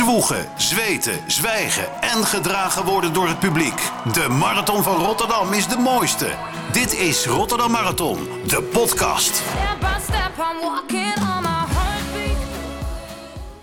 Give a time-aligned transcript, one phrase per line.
[0.00, 3.90] Zwoegen, zweten, zwijgen en gedragen worden door het publiek.
[4.12, 6.34] De Marathon van Rotterdam is de mooiste.
[6.72, 9.42] Dit is Rotterdam Marathon, de podcast.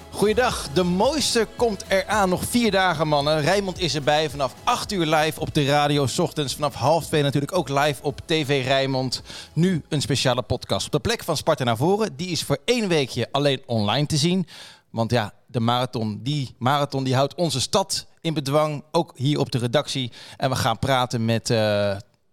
[0.10, 2.30] Goeiedag, de mooiste komt eraan.
[2.30, 3.42] Nog vier dagen, mannen.
[3.42, 6.08] Rijmond is erbij vanaf 8 uur live op de radio.
[6.08, 9.22] 's ochtends vanaf half twee natuurlijk ook live op TV Rijnmond.
[9.54, 12.16] Nu een speciale podcast op de plek van Sparta naar voren.
[12.16, 14.48] Die is voor één weekje alleen online te zien.
[14.90, 18.84] Want ja, de marathon, die marathon die houdt onze stad in bedwang.
[18.92, 20.12] Ook hier op de redactie.
[20.38, 21.58] En we gaan praten met, eh,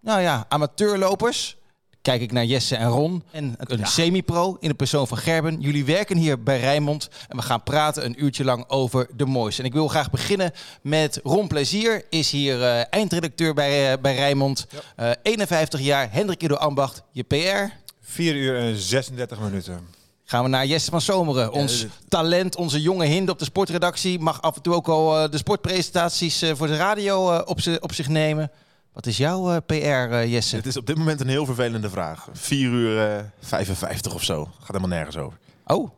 [0.00, 1.56] nou ja, amateurlopers.
[2.04, 3.22] Kijk ik naar Jesse en Ron.
[3.30, 5.60] En een semi-pro in de persoon van Gerben.
[5.60, 7.08] Jullie werken hier bij Rijnmond.
[7.28, 9.62] En we gaan praten een uurtje lang over de mooiste.
[9.62, 10.52] En ik wil graag beginnen
[10.82, 12.04] met Ron Plezier.
[12.10, 14.66] Is hier eh, eindredacteur bij, eh, bij Rijnmond.
[14.96, 16.12] Eh, 51 jaar.
[16.12, 17.76] Hendrik Ido Ambacht, je PR.
[18.00, 19.80] 4 uur en 36 minuten.
[20.24, 21.52] Gaan we naar Jesse van Zomeren.
[21.52, 24.18] Ons dit- talent, onze jonge hinde op de sportredactie.
[24.18, 27.60] Mag af en toe ook al eh, de sportpresentaties eh, voor de radio eh, op,
[27.60, 28.50] zi- op zich nemen.
[28.92, 29.74] Wat is jouw eh, PR,
[30.14, 30.56] eh, Jesse?
[30.56, 32.28] Het is op dit moment een heel vervelende vraag.
[32.32, 34.44] 4 uur eh 55 of zo.
[34.44, 35.38] Gaat helemaal nergens over.
[35.66, 35.90] Oh,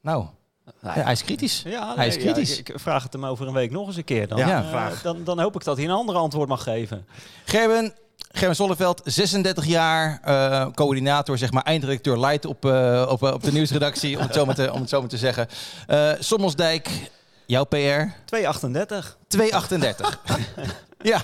[0.00, 0.24] nou.
[0.82, 1.62] Ja, hij is kritisch.
[1.66, 2.58] Ja, hij is ja, kritisch.
[2.58, 4.28] ik, ik vraag het hem over een week nog eens een keer.
[4.28, 7.06] Dan, Ja, dan, dan hoop ik dat hij een ander antwoord mag geven.
[7.44, 7.94] Gerben,
[8.32, 13.42] Gerben Zolleveld, 36 jaar, eh, coördinator, zeg maar, eindredacteur light op, eh, op, eh, op
[13.42, 15.48] de nieuwsredactie, om het zo maar te, om het zo maar te zeggen.
[16.18, 16.88] Sommelsdijk,
[17.46, 19.16] jouw PR, 238.
[19.32, 20.20] 238.
[21.12, 21.22] ja,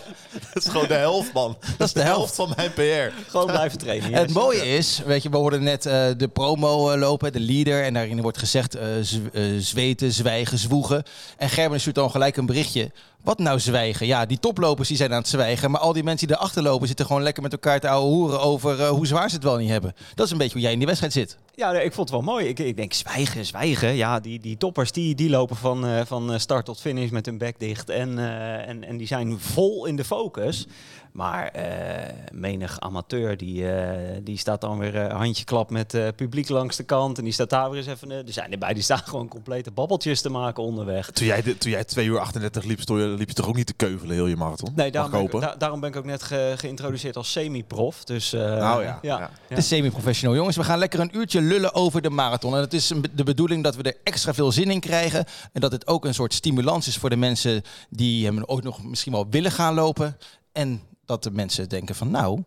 [0.55, 1.57] Dat is gewoon de helft, man.
[1.79, 2.35] Dat is de helft.
[2.35, 3.31] van mijn PR.
[3.31, 4.13] Gewoon blijven trainen.
[4.13, 7.85] het mooie is, weet je, we hoorden net eh, de promo eh, lopen, de leader,
[7.85, 9.19] en daarin wordt gezegd eh, z-
[9.59, 11.03] zweten, zwijgen, zwoegen.
[11.37, 12.91] En Gerben stuurt dan gelijk een berichtje.
[13.23, 14.07] Wat nou zwijgen?
[14.07, 16.87] Ja, die toplopers die zijn aan het zwijgen, maar al die mensen die erachter lopen
[16.87, 19.71] zitten gewoon lekker met elkaar te ouwe hoeren over hoe zwaar ze het wel niet
[19.71, 19.95] hebben.
[20.15, 21.37] Dat is een beetje hoe jij in die wedstrijd zit.
[21.55, 22.47] Ja, nee, ik vond het wel mooi.
[22.47, 23.95] Ik, ik denk zwijgen, zwijgen.
[23.95, 27.39] Ja, die, die toppers die, die lopen van, eh, van start tot finish met hun
[27.39, 27.89] bek dicht.
[27.99, 30.67] En, eh, en, en die zijn vol in de focus.
[31.13, 36.07] Maar eh, menig amateur die, eh, die staat dan weer eh, handje klap met eh,
[36.17, 37.19] publiek langs de kant.
[37.19, 38.11] En die staat daar weer eens even...
[38.11, 41.11] eh, er zijn erbij die staan gewoon complete babbeltjes te maken onderweg.
[41.11, 43.57] Toen jij, de- toen jij 2 uur 38 liep, stond je, liep je toch ook
[43.57, 44.73] niet te keuvelen heel je marathon?
[44.77, 48.05] Nee, daarom ben, ik da- daarom ben ik ook net ge- geïntroduceerd als semi-prof.
[48.05, 49.19] Dus, eh, Nou ja, ja.
[49.19, 49.31] ja.
[49.49, 50.57] Het is semi-professional, jongens.
[50.57, 52.55] We gaan lekker een uurtje lullen over de marathon.
[52.55, 55.25] En het is de bedoeling dat we er extra veel zin in krijgen.
[55.53, 58.85] En dat het ook een soort stimulans is voor de mensen die hem ook nog
[58.85, 60.17] misschien wel willen gaan lopen.
[60.53, 62.43] En dat de mensen denken van nou,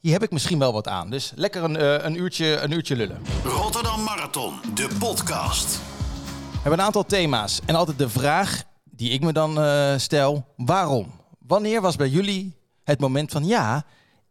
[0.00, 1.10] hier heb ik misschien wel wat aan.
[1.10, 3.22] Dus lekker een, eh, een, uurtje, een uurtje lullen.
[3.44, 5.76] Rotterdam Marathon, de podcast.
[5.76, 7.60] We hebben een aantal thema's.
[7.66, 11.10] En altijd de vraag die ik me dan eh, stel, waarom?
[11.38, 13.84] Wanneer was bij jullie het moment van ja,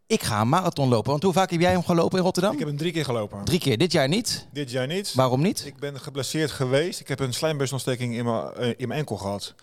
[0.08, 1.12] ik ga een marathon lopen?
[1.12, 2.52] Want hoe vaak heb jij hem gelopen in Rotterdam?
[2.54, 3.44] Ik heb hem drie keer gelopen.
[3.44, 3.78] Drie keer.
[3.78, 4.48] Dit jaar niet.
[4.52, 5.14] Dit jaar niet.
[5.14, 5.66] Waarom niet?
[5.66, 7.00] Ik ben geblesseerd geweest.
[7.00, 9.54] Ik heb een slijmbusontsteking in mijn, eh, in mijn enkel gehad.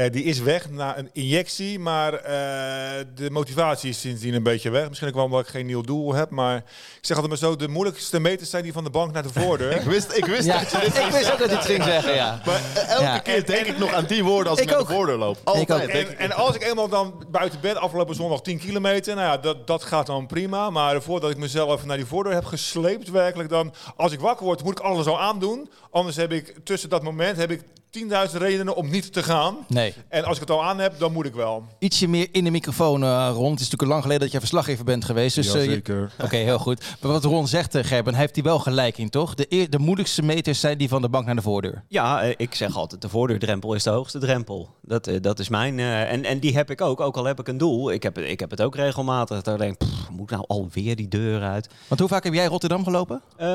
[0.00, 4.70] Eh, die is weg na een injectie, maar eh, de motivatie is sindsdien een beetje
[4.70, 4.88] weg.
[4.88, 6.62] Misschien ook wel omdat ik geen nieuw doel heb, maar ik
[7.00, 9.72] zeg altijd maar zo, de moeilijkste meters zijn die van de bank naar de voordeur.
[9.80, 11.82] Ik wist, ik wist Ja, dat je dit ik wist ook dat hij het ging
[11.84, 12.40] zeggen, ja.
[12.46, 13.18] Maar eh, elke Ja.
[13.18, 15.36] keer denk ik nog aan die woorden als ik, Ik naar de voordeur loop.
[15.36, 15.92] Ik Altijd.
[15.92, 16.18] denk En, ik.
[16.18, 19.82] en als ik eenmaal dan buiten bed afgelopen zondag 10 kilometer, nou ja, dat, dat
[19.84, 20.70] gaat dan prima.
[20.70, 24.62] Maar voordat ik mezelf naar die voordeur heb gesleept, werkelijk dan, als ik wakker word,
[24.64, 25.70] moet ik alles al aandoen.
[25.90, 27.62] Anders heb ik tussen dat moment heb ik
[27.98, 29.56] 10.000 redenen om niet te gaan.
[29.68, 29.94] Nee.
[30.08, 31.64] En als ik het al aan heb, dan moet ik wel.
[31.78, 33.50] Ietsje meer in de microfoon, eh, Ron.
[33.50, 35.34] Het is natuurlijk lang geleden dat jij verslaggever bent geweest.
[35.34, 36.84] Dus, eh, je- Oké, heel goed.
[37.00, 39.34] Maar wat Ron zegt, eh, Gerben, heeft hij wel gelijk in, toch?
[39.34, 41.84] De, eer- de moeilijkste meters zijn die van de bank naar de voordeur.
[41.88, 44.68] Ja, eh, ik zeg altijd, de voordeurdrempel is de hoogste drempel.
[44.82, 45.78] Dat, eh, dat is mijn...
[45.78, 47.92] eh, en, en die heb ik ook, ook al heb ik een doel.
[47.92, 49.42] Ik heb, het- ik heb het ook regelmatig.
[49.42, 51.68] Dat ik denk, pff, moet nou alweer die deur uit?
[51.88, 53.22] Want hoe vaak heb jij Rotterdam gelopen?
[53.36, 53.46] Eh,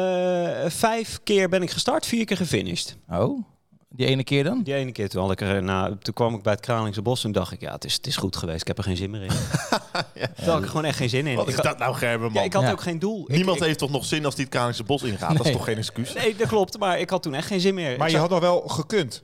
[0.68, 2.98] vijf keer ben ik gestart, vier keer gefinished.
[3.10, 3.46] Oh,
[3.96, 4.62] die ene keer dan?
[4.64, 7.24] Die ene keer toen, had ik er, nou, toen kwam ik bij het Kralingse Bos
[7.24, 8.62] en dacht ik, ja, het is, het is goed geweest.
[8.62, 9.28] Ik heb er geen zin meer in.
[10.36, 11.36] Daar had ik gewoon echt geen zin in.
[11.36, 12.44] Wat ik, is had- dat nou, Gerben, ja, man?
[12.44, 12.72] ik had Ja.
[12.72, 13.26] ook geen doel.
[13.28, 15.38] Niemand ik- heeft toch nog zin als die het Kralingse bos ingaat?
[15.38, 16.14] Dat is toch geen excuus?
[16.14, 16.80] Nee, dat klopt.
[16.80, 17.98] Maar ik had toen echt geen zin meer.
[17.98, 19.24] Maar Ik je zag- had nog wel gekund.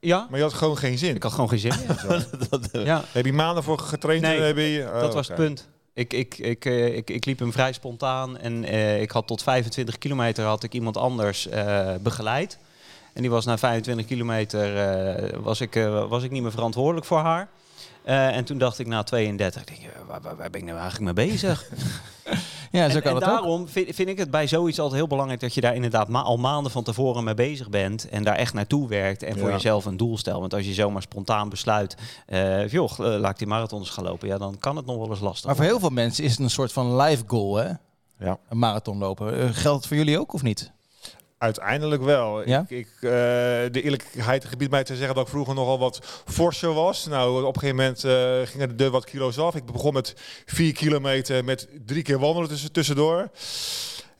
[0.00, 1.14] Ja, Maar je had gewoon geen zin.
[1.14, 2.26] ik had gewoon geen zin meer.
[2.86, 3.04] ja.
[3.12, 4.22] Heb je maanden voor getraind?
[4.22, 5.68] Nee, heb je, oh, Dat was het punt.
[5.94, 9.42] Ik, ik, ik, eh, ik, ik liep hem vrij spontaan en eh, ik had tot
[9.42, 12.58] 25 kilometer had ik iemand anders eh, begeleid.
[13.20, 17.06] En die was na 25 kilometer eh, was, ik, eh, was ik niet meer verantwoordelijk
[17.06, 17.48] voor haar.
[18.02, 20.78] Eh, en toen dacht ik na 32, ik denk, waar, waar, waar ben ik nou
[20.78, 21.64] eigenlijk mee bezig?
[22.72, 23.30] Ja, zo en kan en het ook.
[23.30, 26.22] daarom vind, vind ik het bij zoiets altijd heel belangrijk dat je daar inderdaad ma-
[26.22, 29.84] al maanden van tevoren mee bezig bent en daar echt naartoe werkt en voor jezelf
[29.84, 30.40] een doel stelt.
[30.40, 31.96] Want als je zomaar spontaan besluit,
[32.26, 35.20] eh joh, laat ik die marathons gaan lopen, ja, dan kan het nog wel eens
[35.20, 37.70] lastig Maar voor heel veel mensen is het een soort van life goal, hè?
[38.18, 38.38] Ja.
[38.48, 39.54] Een marathon lopen.
[39.54, 40.72] Geldt het voor jullie ook of niet?
[41.40, 42.48] Uiteindelijk wel.
[42.48, 42.64] Ja?
[42.68, 43.10] Ik, ik, eh,
[43.70, 47.06] de eerlijkheid gebiedt mij te zeggen dat ik vroeger nogal wat forser was.
[47.06, 49.54] Nou, op een gegeven moment eh, gingen de wat kilo's af.
[49.54, 50.14] Ik begon met
[50.46, 53.28] vier kilometer met drie keer wandelen tussen, tussendoor.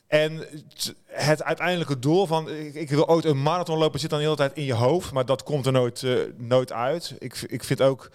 [0.06, 4.19] En het- het uiteindelijke doel van ik, ik wil ooit een marathon lopen zit dan
[4.19, 7.14] de hele tijd in je hoofd, maar dat komt er nooit, eh, nooit uit.
[7.19, 8.11] Ik, ik vind ook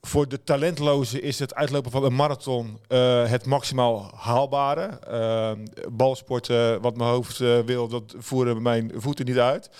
[0.00, 4.82] voor de talentlozen is het uitlopen van een marathon eh, het maximaal haalbare.
[4.86, 5.52] Eh,
[5.90, 9.70] balsporten, wat mijn hoofd eh, wil, dat voeren mijn voeten niet uit.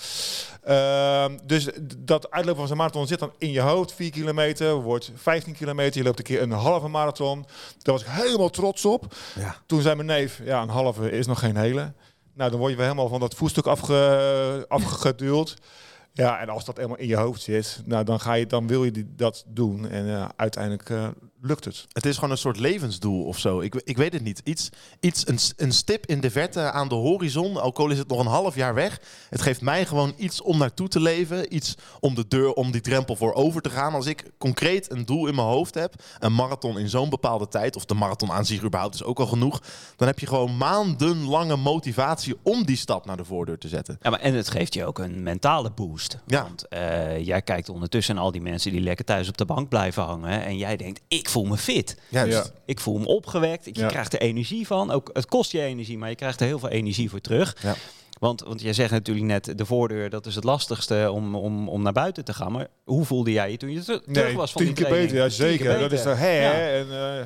[0.62, 1.68] Eh, dus
[1.98, 3.92] dat uitlopen van zo'n marathon zit dan in je hoofd.
[3.92, 6.00] 4 kilometer, wordt 15 kilometer.
[6.00, 7.46] Je loopt een keer een halve marathon.
[7.78, 9.14] Daar was ik helemaal trots op.
[9.34, 9.56] Ja.
[9.66, 11.92] Toen zei mijn neef, ja, een halve is nog geen hele.
[12.34, 15.54] Nou, dan word je wel helemaal van dat voetstuk afge, afgeduld.
[16.18, 18.84] Ja, en als dat helemaal in je hoofd zit, nou, dan, ga je, dan wil
[18.84, 19.88] je die, dat doen.
[19.88, 21.08] En eh, uiteindelijk eh,
[21.40, 21.86] lukt het.
[21.92, 23.60] Het is gewoon een soort levensdoel of zo.
[23.60, 24.40] Ik, ik weet het niet.
[24.44, 24.68] Iets,
[25.00, 28.20] iets een, een stip in de verte aan de horizon, ook al is het nog
[28.20, 29.00] een half jaar weg.
[29.28, 31.54] Het geeft mij gewoon iets om naartoe te leven.
[31.54, 33.94] Iets om de deur, om die drempel voor over te gaan.
[33.94, 37.76] Als ik concreet een doel in mijn hoofd heb, een marathon in zo'n bepaalde tijd,
[37.76, 39.62] of de marathon aan zich überhaupt is ook al genoeg,
[39.96, 43.98] dan heb je gewoon maandenlange motivatie om die stap naar de voordeur te zetten.
[44.00, 46.18] Ja, maar en het geeft je ook een mentale boost.
[46.26, 46.42] Ja.
[46.42, 50.02] Want eh, jij kijkt ondertussen al die mensen die lekker thuis op de bank blijven
[50.02, 50.44] hangen.
[50.44, 51.96] En jij denkt, ik voel me fit.
[52.08, 52.32] Juist.
[52.32, 52.44] Ja.
[52.64, 53.64] Ik voel me opgewekt.
[53.64, 53.86] Je Ja.
[53.86, 54.90] krijgt er energie van.
[54.90, 57.56] Ook, het kost je energie, maar je krijgt er heel veel energie voor terug.
[57.62, 57.74] Ja.
[58.18, 61.82] Want, want jij zegt natuurlijk net, de voordeur, dat is het lastigste om, om, om
[61.82, 62.52] naar buiten te gaan.
[62.52, 65.16] Maar hoe voelde jij je toen je ter- terug was van tien die keer beter,
[65.16, 65.78] ja, zeker.
[65.78, 66.40] Dat is de, hè,
[66.78, 66.86] en,
[67.18, 67.24] eh,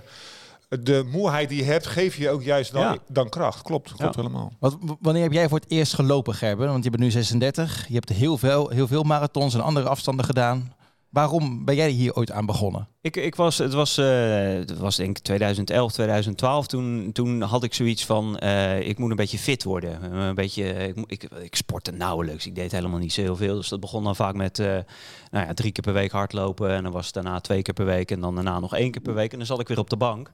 [0.83, 2.97] de moeheid die je hebt, geef je ook juist dan, Ja.
[3.09, 3.63] dan kracht.
[3.63, 4.53] Klopt, klopt helemaal.
[4.59, 6.69] Wat, wanneer heb jij voor het eerst gelopen, Gerben?
[6.69, 7.85] Want je bent nu 36.
[7.89, 10.73] Je hebt heel veel, heel veel marathons en andere afstanden gedaan.
[11.13, 12.89] Waarom ben jij hier ooit aan begonnen?
[13.01, 14.07] Ik, ik was, het was, eh,
[14.47, 16.67] het was denk ik 2011, 2012.
[16.67, 20.03] Toen, toen had ik zoiets van, eh, ik moet een beetje fit worden.
[20.03, 22.47] Eh, Een beetje, ik, ik, sportte nauwelijks.
[22.47, 23.55] Ik deed helemaal niet zo heel veel.
[23.55, 26.71] Dus dat begon dan vaak met nou ja, drie keer per week hardlopen.
[26.71, 28.11] En dan was het daarna twee keer per week.
[28.11, 29.33] En dan daarna nog één keer per week.
[29.33, 30.33] En dan zat ik weer op de bank.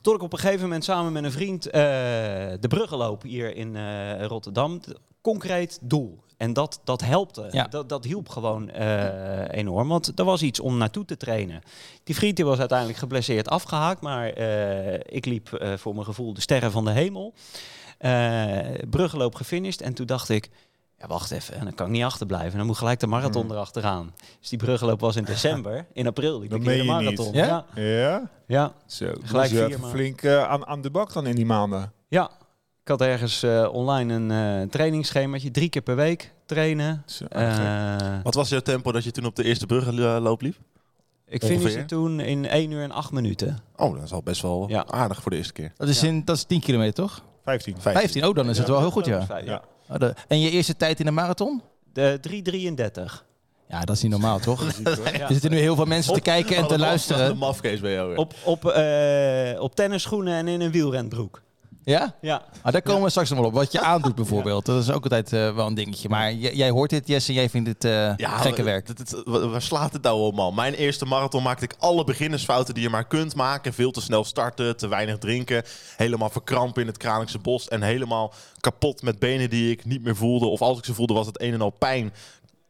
[0.00, 3.76] Tot ik op een gegeven moment samen met een vriend de bruggen loop hier in
[4.22, 4.80] Rotterdam.
[5.20, 6.18] Concreet doel.
[6.40, 7.48] En dat, dat helpte.
[7.50, 7.64] Ja.
[7.66, 9.88] Dat, dat hielp gewoon eh, enorm.
[9.88, 11.62] Want er was iets om naartoe te trainen.
[12.04, 14.00] Die vriend die was uiteindelijk geblesseerd afgehaakt.
[14.00, 17.34] Maar eh, ik liep eh, voor mijn gevoel de sterren van de hemel.
[17.98, 18.58] Eh
[18.90, 19.80] bruggenloop gefinished.
[19.80, 20.50] En toen dacht ik...
[20.98, 21.54] Ja, wacht even.
[21.54, 22.58] En dan kan ik niet achterblijven.
[22.58, 23.50] Dan moet gelijk de marathon Hmm.
[23.52, 24.14] erachteraan.
[24.40, 25.86] Dus die bruggenloop was in december.
[25.92, 26.92] In april liep Dat ik de meen je niet.
[27.02, 27.32] marathon.
[27.32, 27.64] Ja?
[27.74, 28.30] Ja, Ja?
[28.46, 28.72] ja.
[28.86, 29.06] Zo.
[29.22, 31.92] Gelijk Gelijk vier flink aan, aan de bak dan in die maanden.
[32.08, 32.30] Ja,
[32.82, 34.30] ik had ergens eh, online een
[34.62, 35.50] eh trainingsschemaatje.
[35.50, 37.02] Drie keer per week trainen.
[37.06, 40.56] Zo, Eh, Wat was jouw tempo dat je toen op de eerste bruggenloop liep?
[41.26, 43.58] ik finishte toen in 1 uur en 8 minuten.
[43.76, 44.86] Oh, dat is al best wel Ja.
[44.86, 45.72] aardig voor de eerste keer.
[45.76, 47.22] Dat is, in, dat is 10 kilometer, toch?
[47.44, 47.74] 15.
[47.80, 48.24] 15.
[48.26, 49.26] Oh, dan is het wel heel goed, ja.
[49.44, 49.62] Ja.
[49.88, 51.62] Oh, de- En je eerste tijd in de marathon?
[51.92, 53.24] De 333.
[53.68, 54.64] Ja, dat is niet normaal, toch?
[54.84, 54.90] Ja.
[55.20, 57.36] Er zitten nu heel veel mensen te kijken en te luisteren.
[57.36, 58.16] mafkees bij jou.
[58.16, 61.42] Op, op, eh, op tennisschoenen en in een wielrenbroek.
[61.84, 62.14] Ja?
[62.20, 62.42] Ja.
[62.62, 63.54] Ah, daar komen we straks nog wel op.
[63.54, 64.66] Wat je aandoet bijvoorbeeld.
[64.66, 66.08] Dat is ook altijd eh, wel een dingetje.
[66.08, 68.88] Maar jij hoort dit, Jesse, en jij vindt het eh, gekke werk.
[69.24, 70.54] Waar slaat het nou op, man?
[70.54, 73.72] Mijn eerste marathon maakte ik alle beginnersfouten die je maar kunt maken.
[73.72, 75.62] Veel te snel starten, te weinig drinken.
[75.96, 77.68] Helemaal verkrampen in het Kralingse bos.
[77.68, 80.46] En helemaal kapot met benen die ik niet meer voelde.
[80.46, 82.12] Of als ik ze voelde, was het een en al pijn.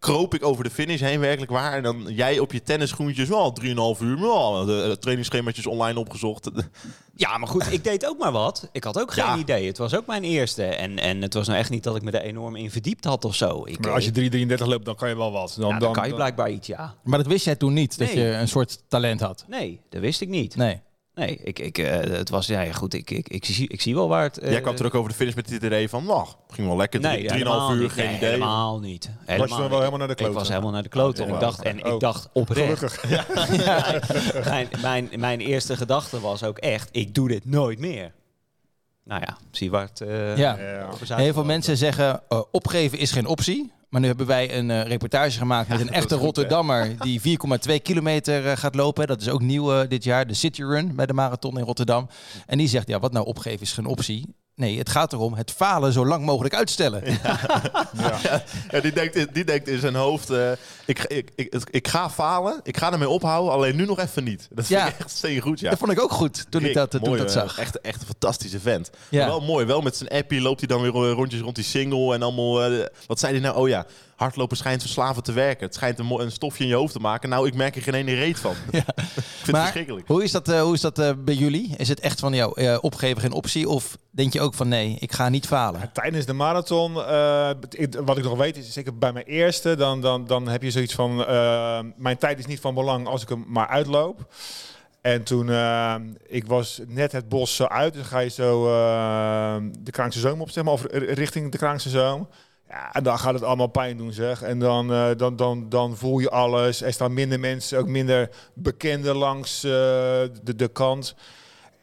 [0.01, 1.73] Kroop ik over de finish heen, werkelijk waar.
[1.73, 3.57] En dan jij op je tennisschoentjes, wel
[3.97, 4.21] 3,5 uur.
[4.21, 6.51] Wel, de eh, trainingsschemaatjes online opgezocht.
[7.17, 8.69] ja, maar goed, ik deed ook maar wat.
[8.73, 9.37] Ik had ook geen Ja.
[9.37, 9.67] idee.
[9.67, 10.65] Het was ook mijn eerste.
[10.65, 13.25] En, en het was nou echt niet dat ik me er enorm in verdiept had
[13.25, 13.63] of zo.
[13.67, 15.55] Ik, Maar als je eh, 333 loopt, dan kan je wel wat.
[15.59, 16.95] Dan, ja, dan, dan, kan je blijkbaar iets, ja.
[17.05, 18.25] Maar dat wist jij toen niet, dat Nee.
[18.25, 19.45] je een soort talent had.
[19.49, 20.57] Nee, dat wist ik niet.
[20.57, 20.81] Nee.
[21.21, 23.95] Nee, ik, ik, eh, het was, ja, ja, goed, ik, ik, ik, zie, ik zie
[23.95, 24.39] wel waar het...
[24.39, 27.01] eh, jij kwam terug over de finish met het idee van, nou, ging wel lekker.
[27.01, 27.93] Nee, 3,5 helemaal uur, niet.
[27.93, 28.31] geen Nee, idee.
[28.31, 29.05] Helemaal niet.
[29.05, 29.79] je Helemaal dan wel niet.
[29.79, 30.39] helemaal naar de Ik kloten?
[30.39, 31.25] was helemaal naar de kloten.
[31.25, 31.99] en Oh, ik dacht, en ik oh.
[31.99, 32.93] dacht oprecht.
[32.93, 34.45] Gelukkig.
[34.49, 38.13] mijn, mijn, mijn eerste gedachte was ook echt, ik doe dit nooit meer.
[39.05, 40.59] Nou ja, zie waar het eh, Ja.
[41.07, 41.17] Ja.
[41.17, 43.73] Heel veel mensen zeggen uh, opgeven is geen optie.
[43.91, 47.21] Maar nu hebben wij een uh, reportage gemaakt met een echte Rotterdammer die
[47.69, 49.07] 4,2 kilometer uh, gaat lopen.
[49.07, 52.09] Dat is ook nieuw uh, dit jaar, de City Run bij de marathon in Rotterdam.
[52.47, 54.35] En die zegt, ja, wat nou opgeven is geen optie.
[54.61, 57.03] Nee, het gaat erom het falen zo lang mogelijk uitstellen.
[57.23, 57.39] Ja.
[58.23, 60.51] Ja, ja, die, denkt, in- die denkt in zijn hoofd, eh,
[60.85, 64.49] ik, ik, ik, ik, ga falen, ik ga ermee ophouden, alleen nu nog even niet.
[64.51, 64.87] Dat vind Ja.
[64.87, 65.71] ik echt steen goed, ja.
[65.71, 67.59] Dat vond ik ook goed toen ik dat, toen mooi, dat eh, zag.
[67.59, 68.91] Echt, echt een fantastische vent.
[69.09, 72.23] Wel mooi, wel met zijn appie loopt hij dan weer rondjes rond die single en
[72.23, 72.63] allemaal...
[72.65, 73.57] eh, wat zei hij nou?
[73.57, 73.87] Oh ja,
[74.21, 75.67] hardlopen schijnt verslavend te werken.
[75.67, 77.29] Het schijnt een, een stofje in je hoofd te maken.
[77.29, 78.51] Nou, ik merk er geen ene reet van.
[78.71, 80.09] ik vind het verschrikkelijk.
[80.09, 81.75] hoe is dat, eh, hoe is dat eh, bij jullie?
[81.77, 83.69] Is het echt van jou, eh, opgeven geen optie?
[83.69, 85.91] Of denk je ook van nee, ik ga niet falen.
[85.93, 87.51] Tijdens de marathon, eh,
[88.05, 90.95] wat ik nog weet, is zeker bij mijn eerste, dan, dan, dan heb je zoiets
[90.95, 91.17] van,
[91.97, 94.33] mijn tijd is niet van belang als ik hem maar uitloop.
[95.01, 95.95] En toen, eh,
[96.27, 98.65] ik was net het bos zo uit, dan ga je zo
[99.79, 102.29] de Krankse Zoom op, zeg maar, of richting de Krankse Zoom.
[102.71, 104.43] Ja, en dan gaat het allemaal pijn doen, zeg.
[104.43, 106.83] En dan, eh, dan, dan, dan voel je alles.
[106.83, 109.71] Er staan minder mensen, ook minder bekenden langs eh,
[110.43, 111.15] de, de kant.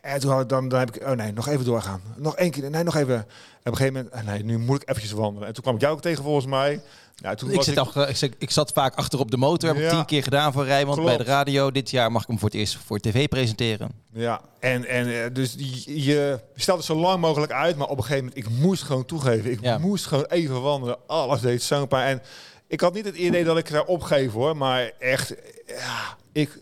[0.02, 2.02] En toen had ik dan, dan heb ik, oh nee, nog even doorgaan.
[2.16, 3.16] Nog één keer, nee, nog even.
[3.16, 3.26] En op
[3.64, 5.48] een gegeven moment, ah, nee, nu moet ik eventjes wandelen.
[5.48, 6.82] En toen kwam ik jou ook tegen volgens mij.
[7.22, 9.84] Nou, toen Ik, zit al, ik, ik zat vaak achter op de motor, heb ik
[9.84, 9.90] Ja.
[9.90, 11.16] tien keer gedaan voor Rijnmond Klopt.
[11.18, 11.72] bij de radio.
[11.72, 13.92] Dit jaar mag ik hem voor het eerst voor tv presenteren.
[14.14, 15.56] Ja, en, en eh, dus
[15.86, 19.06] je, stelt het zo lang mogelijk uit, maar op een gegeven moment, ik moest gewoon
[19.06, 19.52] toegeven.
[19.52, 19.78] Ik Ja.
[19.78, 20.98] moest gewoon even wandelen.
[21.08, 22.08] Alles deed zo'n pijn.
[22.18, 22.24] En
[22.68, 25.34] ik had niet het idee dat ik zou opgeven hoor, maar echt,
[25.68, 26.60] ja, ik,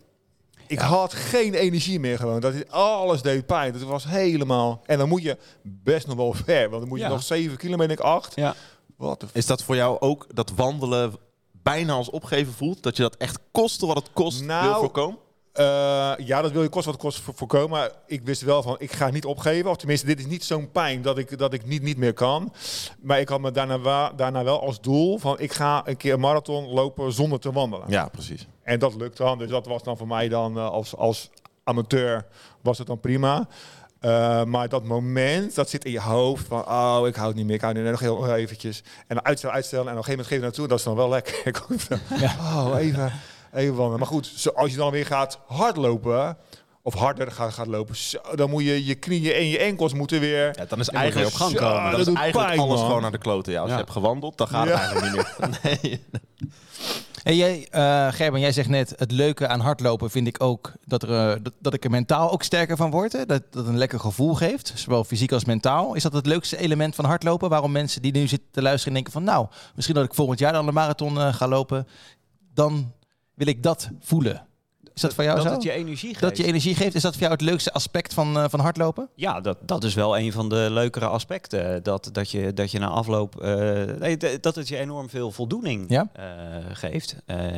[0.67, 2.39] ik had geen energie meer gewoon.
[2.39, 3.73] Dat is- alles deed pijn.
[3.73, 4.81] Het was helemaal.
[4.85, 7.09] En dan moet je best nog wel ver, want dan moet je Ja.
[7.11, 8.35] nog 7 kilometer, 8.
[8.35, 8.55] Ja.
[8.97, 11.13] Wat Is dat voor jou ook dat wandelen
[11.51, 12.83] bijna als opgeven voelt?
[12.83, 15.17] Dat je dat echt koste wat het kost Nou, wil voorkomen?
[15.53, 17.69] Eh, ja, dat wil je kost wat kost voor- voorkomen.
[17.69, 19.69] Maar ik wist wel van, ik ga niet opgeven.
[19.69, 22.53] Of tenminste, dit is niet zo'n pijn dat ik, dat ik niet, niet meer kan.
[23.01, 26.13] Maar ik had me daarna, wa- daarna wel als doel van, ik ga een keer
[26.13, 27.89] een marathon lopen zonder te wandelen.
[27.89, 28.47] Ja, precies.
[28.63, 29.37] En dat lukt dan.
[29.37, 31.29] Dus dat was dan voor mij dan eh, als, als
[31.63, 32.25] amateur
[32.61, 33.47] was het dan prima.
[34.05, 37.45] Eh, maar dat moment, dat zit in je hoofd van, oh, ik hou het niet
[37.45, 38.83] meer, ik hou meer, nog heel eventjes.
[39.07, 40.95] En dan uitstellen, uitstellen en op een gegeven moment geef je naartoe, dat is dan
[40.95, 41.63] wel lekker.
[42.55, 43.11] Oh, even,
[43.53, 43.99] even wandelen.
[43.99, 46.37] Maar goed, zo, als je dan weer gaat hardlopen,
[46.81, 50.19] of harder gaat, gaat lopen, zo, dan moet je je knieën en je enkels moeten
[50.19, 50.53] weer...
[50.57, 51.81] Ja, dan is eigenlijk op gang komen.
[51.81, 52.85] Dan Dat is doet eigenlijk pijn, alles man.
[52.87, 53.53] gewoon naar de kloten.
[53.53, 53.75] Ja, als Ja.
[53.75, 54.77] je hebt gewandeld, dan gaat Ja.
[54.77, 55.79] het eigenlijk niet meer.
[55.81, 56.03] Nee.
[57.25, 61.03] En jij, eh Gerben, jij zegt net, het leuke aan hardlopen vind ik ook dat,
[61.03, 63.27] er, eh, dat, ik er mentaal ook sterker van word.
[63.27, 65.93] Dat dat een lekker gevoel geeft, zowel fysiek als mentaal.
[65.93, 67.49] Is dat het leukste element van hardlopen?
[67.49, 70.53] Waarom mensen die nu zitten te luisteren denken van, nou, misschien dat ik volgend jaar
[70.53, 71.87] dan de marathon eh, ga lopen.
[72.53, 72.91] Dan
[73.33, 74.45] wil ik dat voelen.
[74.95, 75.51] Is dat voor jou dat zo?
[75.53, 76.19] het je energie geeft.
[76.21, 79.09] dat je energie geeft, is dat voor jou het leukste aspect van, eh, van hardlopen?
[79.15, 81.83] Ja, dat, dat is wel een van de leukere aspecten.
[81.83, 83.41] Dat, dat, je, dat je na afloop.
[83.41, 86.07] eh, nee, dat het je enorm veel voldoening Ja?
[86.13, 86.25] eh,
[86.71, 87.15] geeft.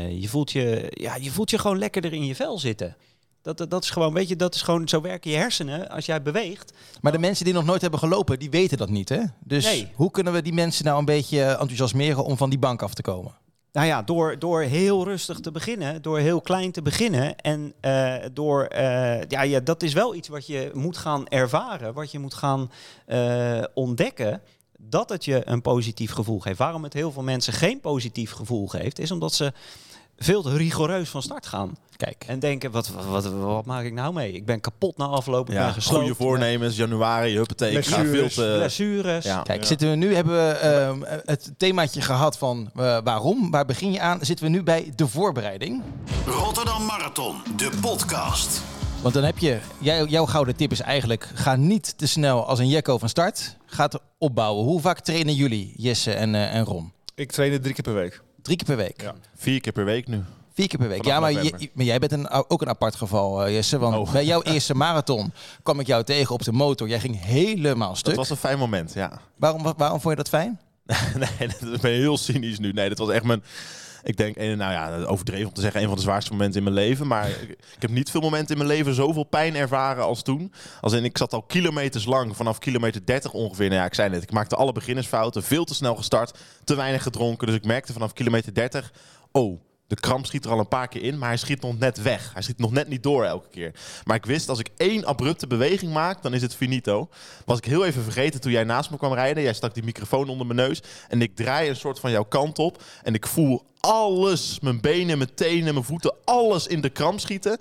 [0.09, 2.95] Je, voelt je, ja, je voelt je gewoon lekkerder in je vel zitten.
[3.41, 6.05] Dat, dat, dat is gewoon, weet je, dat is gewoon zo werken je hersenen als
[6.05, 6.73] jij beweegt.
[7.01, 9.19] Maar de mensen die nog nooit hebben gelopen, die weten dat niet, hè?
[9.43, 9.91] Dus Nee.
[9.95, 13.01] hoe kunnen we die mensen nou een beetje enthousiasmeren om van die bank af te
[13.01, 13.31] komen?
[13.71, 17.35] Nou ja, door, door heel rustig te beginnen, door heel klein te beginnen.
[17.35, 21.93] En eh, door, eh, ja, ja, dat is wel iets wat je moet gaan ervaren,
[21.93, 22.71] wat je moet gaan
[23.05, 24.41] eh, ontdekken.
[24.79, 26.57] Dat het je een positief gevoel geeft.
[26.57, 29.53] Waarom het heel veel mensen geen positief gevoel geeft, is omdat ze
[30.17, 31.77] veel te rigoureus van start gaan.
[31.95, 32.23] Kijk.
[32.27, 34.31] En denken, wat, wat, wat, wat maak ik nou mee?
[34.31, 37.77] Ik ben kapot na afloop, ik Ja, goede voornemens, januari, huppatee.
[37.77, 38.33] Ik ga veel Blessures.
[38.33, 38.53] te...
[38.57, 39.25] Blessures.
[39.25, 39.41] Ja.
[39.41, 39.67] Kijk, Ja.
[39.67, 43.99] zitten we nu hebben we ehm, het themaatje gehad van eh, waarom, waar begin je
[43.99, 44.19] aan?
[44.21, 45.81] Zitten we nu bij de voorbereiding?
[46.25, 48.61] Rotterdam Marathon, de podcast.
[49.01, 52.59] Want dan heb je, jij, jouw gouden tip is eigenlijk, ga niet te snel als
[52.59, 53.55] een jekko van start.
[53.65, 54.65] Ga het opbouwen.
[54.65, 56.91] Hoe vaak trainen jullie, Jesse en, eh, en Ron?
[57.15, 58.21] Ik trainde drie keer per week.
[58.47, 59.01] Drie keer per week.
[59.01, 59.13] Ja.
[59.35, 60.23] Vier keer per week nu.
[60.53, 60.97] Vier keer per week.
[61.03, 63.77] Vanaf ja, maar, je- maar jij bent een, ook een apart geval, eh, Jesse.
[63.79, 64.11] Want Oh.
[64.11, 66.87] bij jouw eerste marathon kwam ik jou tegen op de motor.
[66.87, 68.05] Jij ging helemaal stuk.
[68.05, 69.19] Dat was een fijn moment, ja.
[69.35, 70.59] Waarom, wa- waarom vond je dat fijn?
[71.39, 72.71] nee, dat ben je heel cynisch nu.
[72.71, 73.43] Nee, dat was echt mijn...
[74.07, 76.63] Ik denk, eh, nou ja, overdreven om te zeggen, een van de zwaarste momenten in
[76.63, 77.07] mijn leven.
[77.07, 80.53] Maar ik, heb niet veel momenten in mijn leven zoveel pijn ervaren als toen.
[80.81, 83.67] Als in, ik zat al kilometers lang, vanaf kilometer 30 ongeveer.
[83.67, 87.03] Nou ja, ik zei net, ik maakte alle beginnersfouten, veel te snel gestart, te weinig
[87.03, 87.47] gedronken.
[87.47, 88.93] Dus ik merkte vanaf kilometer 30,
[89.31, 92.01] oh, de kramp schiet er al een paar keer in, maar hij schiet nog net
[92.01, 92.33] weg.
[92.33, 93.71] Hij schiet nog net niet door elke keer.
[94.03, 97.09] Maar ik wist, als ik één abrupte beweging maak, dan is het finito.
[97.45, 99.43] Was ik heel even vergeten toen jij naast me kwam rijden.
[99.43, 100.81] Jij stak die microfoon onder mijn neus.
[101.07, 102.83] En ik draai een soort van jouw kant op.
[103.03, 107.57] En ik voel alles, mijn benen, mijn tenen, mijn voeten, alles in de kramp schieten.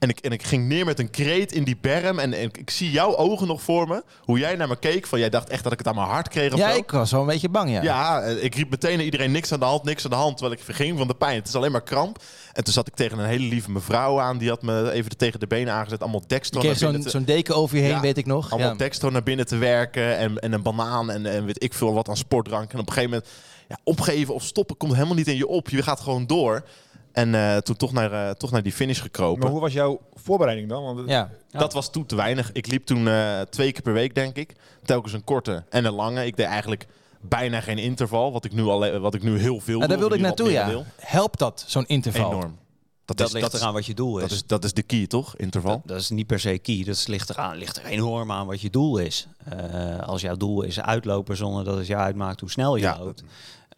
[0.00, 2.18] En ik, en ik ging neer met een kreet in die berm.
[2.18, 4.02] En, en ik zie jouw ogen nog voor me.
[4.20, 5.06] Hoe jij naar me keek.
[5.06, 6.76] Van jij dacht echt dat ik het aan mijn hart kreeg of Ja, zo.
[6.76, 7.82] ik was wel een beetje bang, ja.
[7.82, 10.36] Ja, eh, ik riep meteen naar iedereen niks aan de hand, niks aan de hand.
[10.36, 11.34] Terwijl ik verging van de pijn.
[11.36, 12.22] Het is alleen maar kramp.
[12.52, 14.38] En toen zat ik tegen een hele lieve mevrouw aan.
[14.38, 16.00] Die had me even tegen de benen aangezet.
[16.00, 18.50] Allemaal dextro binnen zo'n te- zo'n deken over je heen, Ja, weet ik nog.
[18.50, 18.76] allemaal Ja.
[18.76, 20.16] dextro naar binnen te werken.
[20.18, 22.72] En, en een banaan en, en weet ik veel wat aan sportdrank.
[22.72, 23.30] En op een gegeven moment
[23.68, 25.68] ja, opgeven of stoppen komt helemaal niet in je op.
[25.68, 26.64] Je gaat gewoon door.
[27.12, 29.40] En eh, toen toch naar, eh, toch naar die finish gekropen.
[29.42, 30.82] Maar hoe was jouw voorbereiding dan?
[30.84, 31.30] Want Ja.
[31.50, 32.52] Dat was toen te weinig.
[32.52, 34.52] Ik liep toen eh, twee keer per week, denk ik.
[34.84, 36.26] Telkens een korte en een lange.
[36.26, 36.86] Ik deed eigenlijk
[37.20, 38.32] bijna geen interval.
[38.32, 40.82] Wat ik nu, al, wat ik nu heel veel Nou, daar wilde ik naartoe, ja.
[40.96, 42.30] Helpt dat, zo'n interval?
[42.30, 42.58] Enorm.
[43.04, 44.22] Dat, Dat is- ligt dat eraan wat je doel is.
[44.22, 45.36] Dat is, dat is de key, toch?
[45.36, 45.72] Interval.
[45.72, 46.84] Dat, dat is niet per se key.
[46.84, 49.26] Dat ligt, eraan, ligt er enorm aan wat je doel is.
[49.44, 52.98] Eh, als jouw doel is uitlopen zonder dat het je uitmaakt hoe snel je Ja.
[52.98, 53.22] loopt.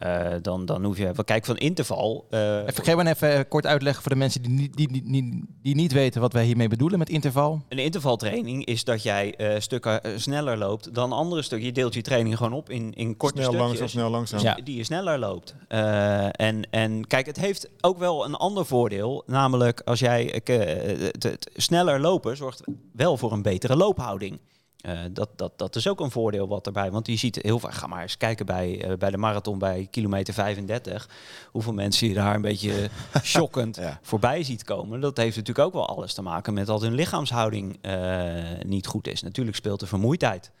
[0.03, 1.03] Eh, dan, dan hoef je...
[1.13, 2.25] wel- Kijk, van interval...
[2.29, 5.45] eh, Even, geef maar even eh, kort uitleggen voor de mensen die niet, die, die,
[5.61, 7.61] die, niet weten wat wij hiermee bedoelen met interval.
[7.69, 11.67] Een intervaltraining is dat jij eh, stukken sneller loopt dan andere stukken.
[11.67, 13.67] Je deelt je training gewoon op in, in korte Snel, stukjes.
[13.69, 14.41] langzaam, snel, langzaam.
[14.41, 14.57] Ja.
[14.63, 15.55] die je sneller loopt.
[15.67, 19.23] Eh, en, en kijk, het heeft ook wel een ander voordeel.
[19.25, 24.39] Namelijk, als jij het, het sneller lopen zorgt wel voor een betere loophouding.
[24.83, 26.91] Eh, dat, dat, dat is ook een voordeel wat erbij.
[26.91, 29.87] Want je ziet heel vaak, ga maar eens kijken bij, eh, bij de marathon bij
[29.91, 31.09] kilometer 35.
[31.51, 32.89] Hoeveel mensen je daar een beetje
[33.23, 33.99] shockend Ja.
[34.01, 35.01] voorbij ziet komen.
[35.01, 38.33] Dat heeft natuurlijk ook wel alles te maken met dat hun lichaamshouding eh,
[38.65, 39.21] niet goed is.
[39.21, 40.51] Natuurlijk speelt de vermoeidheid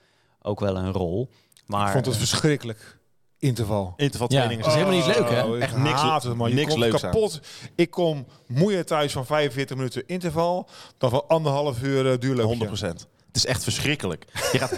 [0.41, 1.29] ook wel een rol.
[1.65, 2.97] Maar, ik vond het verschrikkelijk.
[3.37, 3.93] Interval.
[3.97, 5.43] Intervaltraining Ja, is helemaal niet leuk, hè?
[5.43, 6.49] Oh, ik Echt niks- haat het, man.
[6.49, 6.89] Je niks komt aan.
[6.99, 7.39] kapot.
[7.75, 12.43] Ik kom moeier thuis van 45 minuten interval dan van anderhalf uur uh, duurloopje.
[12.47, 13.07] 100 procent.
[13.33, 14.25] Het is echt verschrikkelijk.
[14.51, 14.69] Je gaat,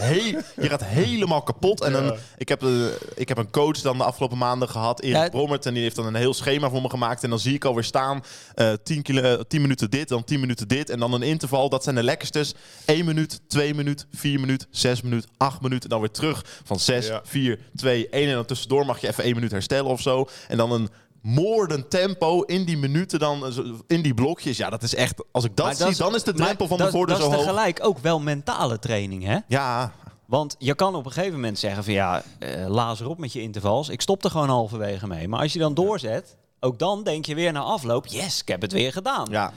[0.62, 1.82] je gaat helemaal kapot.
[1.82, 2.86] En dan, ik, heb, eh,
[3.16, 5.30] ik heb een coach dan de afgelopen maanden gehad, Erik Ja.
[5.30, 5.66] Brommert.
[5.66, 7.24] En die heeft dan een heel schema voor me gemaakt.
[7.24, 10.40] En dan zie ik alweer staan, eh 10, kilo, eh, 10 minuten dit, dan 10
[10.40, 10.90] minuten dit.
[10.90, 12.54] En dan een interval, dat zijn de lekkerstes.
[12.86, 15.84] 1 minuut, 2 minuut, 4 minuut, 6 minuut, 8 minuten.
[15.84, 17.22] En dan weer terug van 6, Ja.
[17.24, 18.28] 4, 2, 1.
[18.30, 20.28] En dan tussendoor mag je even 1 minuut herstellen of zo.
[20.48, 20.90] En dan een
[21.26, 24.58] moordend tempo in die minuten dan, eh, in die blokjes.
[24.58, 26.90] Ja, dat is echt, als ik dat Maar zie, dan is de drempel van de
[26.90, 27.46] voordeur zo Dat is hoog.
[27.46, 29.38] tegelijk ook wel mentale training, hè?
[29.48, 29.92] Ja,
[30.26, 33.42] Want je kan op een gegeven moment zeggen van ja, eh laas erop met je
[33.42, 33.90] intervals.
[33.90, 35.28] Ik stop er gewoon halverwege mee.
[35.28, 38.62] Maar als je dan doorzet, ook dan denk je weer na afloop, yes, ik heb
[38.62, 39.28] het weer gedaan.
[39.30, 39.52] ja.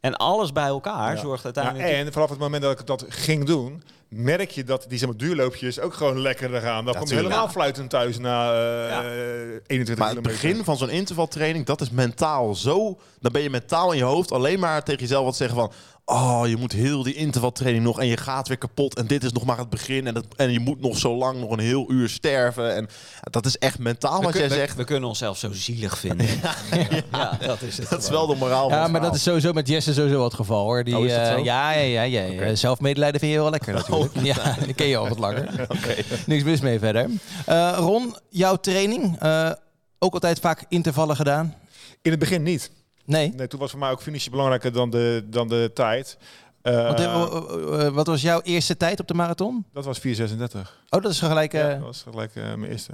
[0.00, 1.20] En alles bij elkaar Ja.
[1.20, 2.06] zorgt Ja, uiteindelijk...
[2.06, 5.16] en vanaf het moment dat ik dat ging doen, merk je dat die zeg maar,
[5.16, 6.84] duurloopjes ook gewoon lekkerder gaan.
[6.84, 7.28] Dan kom je tuurlijk.
[7.28, 9.02] helemaal fluitend thuis na eh, Ja.
[9.02, 10.22] 21 Maar het kilometer.
[10.22, 12.98] begin van zo'n intervaltraining, dat is mentaal zo.
[13.20, 15.72] Dan ben je mentaal in je hoofd alleen maar tegen jezelf wat zeggen van.
[16.08, 18.94] Oh, je moet heel die intervaltraining nog en je gaat weer kapot.
[18.96, 20.06] En dit is nog maar het begin.
[20.06, 22.74] En, dat, en je moet nog zo lang, nog een heel uur sterven.
[22.74, 22.88] En
[23.22, 24.76] dat is echt mentaal wat jij zegt.
[24.76, 26.26] we kunnen onszelf zo zielig vinden.
[27.12, 27.88] ja, dat is het.
[27.90, 30.62] Dat is wel de moraal Ja, maar dat is sowieso met Jesse sowieso het geval
[30.64, 30.84] hoor.
[30.84, 32.54] Die, Oh, is dat eh, ja, ja, ja, ja.
[32.54, 33.95] Zelfmedelijden vind je wel lekker natuurlijk.
[34.22, 35.66] Ja, die ken je al wat langer.
[36.26, 37.10] Niks mis mee verder.
[37.46, 39.50] Eh, Ron, jouw training, eh,
[39.98, 41.54] ook altijd vaak intervallen gedaan?
[42.02, 42.70] In het begin niet.
[43.04, 43.32] Nee?
[43.36, 46.16] Nee, toen was voor mij ook finishje belangrijker dan de, dan de tijd.
[46.62, 49.64] Eh, wat was jouw eerste tijd op de marathon?
[49.72, 50.82] dat was 436.
[50.90, 51.54] Oh, dat is gelijk...
[51.54, 52.92] eh, Ja, dat was gelijk eh, mijn eerste.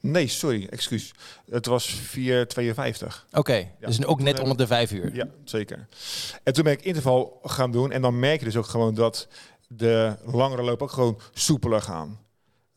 [0.00, 1.12] Nee, sorry, excuus.
[1.50, 3.26] Het was 452.
[3.32, 5.14] Oké, dus ook net onder de vijf uur.
[5.14, 5.86] Ja, zeker.
[6.42, 7.92] En toen ben ik interval gaan doen.
[7.92, 9.28] En dan merk je dus ook gewoon dat
[9.68, 12.26] de langere lopen ook gewoon soepeler gaan.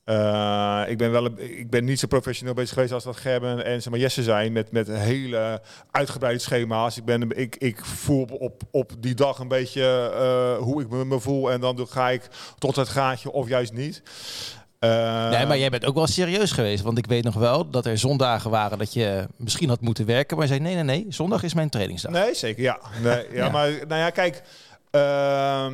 [0.04, 3.82] Eh, ik, ben wel, ik ben niet zo professioneel bezig geweest als dat Gerben en
[3.82, 4.52] zeg maar, Jesse zijn.
[4.52, 6.98] Met, met hele uitgebreide schema's.
[6.98, 10.90] Ik, ben, ik, ik voel op, op, op die dag een beetje eh, hoe ik
[10.90, 11.52] me, me voel.
[11.52, 12.28] En dan ga ik
[12.58, 14.02] tot het gaatje of juist niet.
[14.80, 16.84] Eh, Nee, maar jij bent ook wel serieus geweest.
[16.84, 20.38] Want ik weet nog wel dat er zondagen waren dat je misschien had moeten werken.
[20.38, 22.12] Maar je zei, nee, nee, nee, zondag is mijn trainingsdag.
[22.12, 22.80] Nee, zeker, ja.
[23.02, 23.50] Nee, ja, Ja.
[23.50, 24.44] Maar nou ja, kijk,
[24.92, 25.74] ehm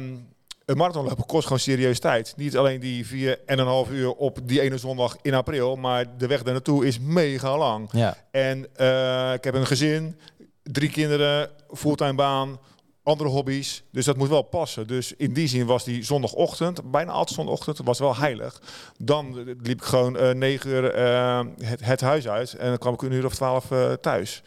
[0.67, 2.33] een marathonlopen kost gewoon serieus tijd.
[2.37, 6.17] Niet alleen die vier en een half uur op die ene zondag in april, maar
[6.17, 7.89] de weg daar naartoe is mega lang.
[7.91, 8.17] Ja.
[8.31, 10.19] En eh, ik heb een gezin,
[10.63, 12.59] drie kinderen, fulltime baan,
[13.07, 13.83] andere hobby's.
[13.91, 14.87] Dus dat moet wel passen.
[14.87, 18.61] Dus in die zin was die zondagochtend, bijna altijd zondagochtend, was wel heilig.
[18.97, 22.93] Dan liep ik gewoon eh, negen uur eh, het, het huis uit en dan kwam
[22.93, 24.41] ik een uur of twaalf eh, thuis.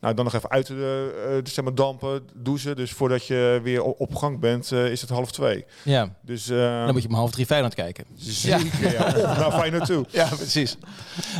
[0.00, 2.76] Nou, dan nog even uit de, uh, zeg maar dampen, douchen.
[2.76, 5.64] Dus voordat je weer op, op gang bent, is het half twee.
[5.82, 6.14] ja.
[6.22, 8.04] Dus Dan moet je om half drie Feyenoord kijken.
[8.16, 9.06] zeker, ja.
[9.06, 10.04] Of naar Feyenoord toe.
[10.12, 10.76] Ja, precies.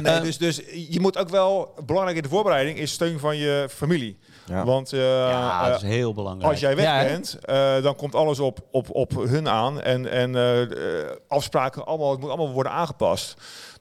[0.03, 3.37] Nee, Eh, dus, dus je moet ook wel, belangrijk in de voorbereiding, is steun van
[3.37, 4.19] je familie.
[4.47, 4.65] Ja.
[4.65, 6.51] Want eh, ja, eh, dat is heel belangrijk.
[6.51, 9.81] als jij weg Ja, bent, eh, dan komt alles op, op, op hun aan.
[9.81, 13.35] En, en eh, eh, afspraken, allemaal, het moet allemaal worden aangepast.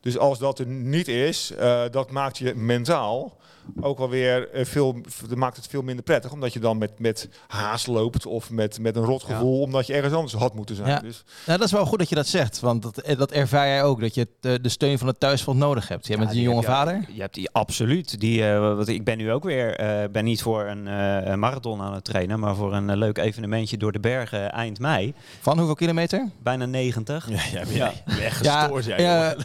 [0.03, 3.37] Dus als dat er niet is, eh, dat maakt je mentaal
[3.81, 4.95] ook alweer eh, veel,
[5.35, 6.31] maakt het veel minder prettig.
[6.31, 10.13] Omdat je dan met, met haast loopt of met, met een rotgevoel, omdat je ergens
[10.13, 10.87] anders had moeten zijn.
[10.87, 10.99] Ja.
[10.99, 12.59] Dus, Nou, dat is wel goed dat je dat zegt.
[12.59, 14.01] Want dat, eh, dat ervaar jij ook.
[14.01, 16.07] Dat je de steun van het thuisfront nodig hebt.
[16.07, 17.05] Jij bent een jonge je- vader.
[17.13, 18.19] Je hebt die absoluut.
[18.19, 21.81] Die, eh, wat, ik ben nu ook weer, eh, ben niet voor een eh, marathon
[21.81, 25.13] aan het trainen, maar voor een leuk evenementje door de bergen eind mei.
[25.41, 26.29] Van hoeveel kilometer?
[26.41, 27.29] Bijna 90.
[27.29, 29.35] Ja, ja, echt Ja,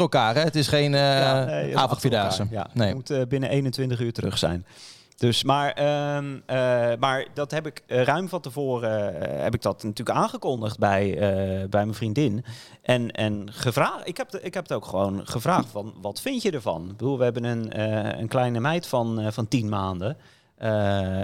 [0.00, 0.34] achter elkaar.
[0.34, 0.40] Hè?
[0.40, 2.46] Het is geen eh Ja, nee, avondvierdaagse.
[2.50, 2.94] Ja, Nee.
[2.94, 4.66] het moet binnen 21 uur terug zijn.
[5.16, 6.56] Dus, maar, ehm, eh,
[6.98, 11.14] maar dat heb ik eh, ruim van tevoren heb ik dat natuurlijk aangekondigd bij,
[11.70, 12.44] bij mijn vriendin.
[12.82, 16.42] En, en gevraagd, ik heb, de- ik heb het ook gewoon gevraagd van wat vind
[16.42, 16.82] je ervan?
[16.90, 17.80] Ik bedoel, we hebben een,
[18.20, 20.16] een kleine meid van, van 10 maanden.
[20.56, 20.68] Eh,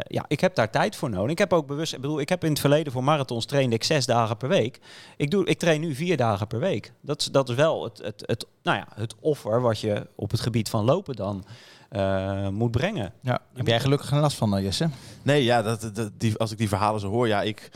[0.07, 1.31] ja, ik heb daar tijd voor nodig.
[1.31, 3.85] Ik heb ook bewust, ik bedoel, ik heb in het verleden voor marathons trainde ik
[3.85, 4.79] zes dagen per week.
[5.17, 6.93] Ik, doe, ik train nu vier dagen per week.
[7.01, 10.31] Dat, is- dat is wel het, het, het, nou ja, het offer wat je op
[10.31, 11.45] het gebied van lopen dan
[11.89, 13.13] eh, moet brengen.
[13.21, 13.41] Ja.
[13.55, 14.89] Heb jij gelukkig geen last van, eh, Jesse?
[15.23, 17.71] Nee, ja, dat, dat, die, als ik die verhalen zo hoor, ja, ik,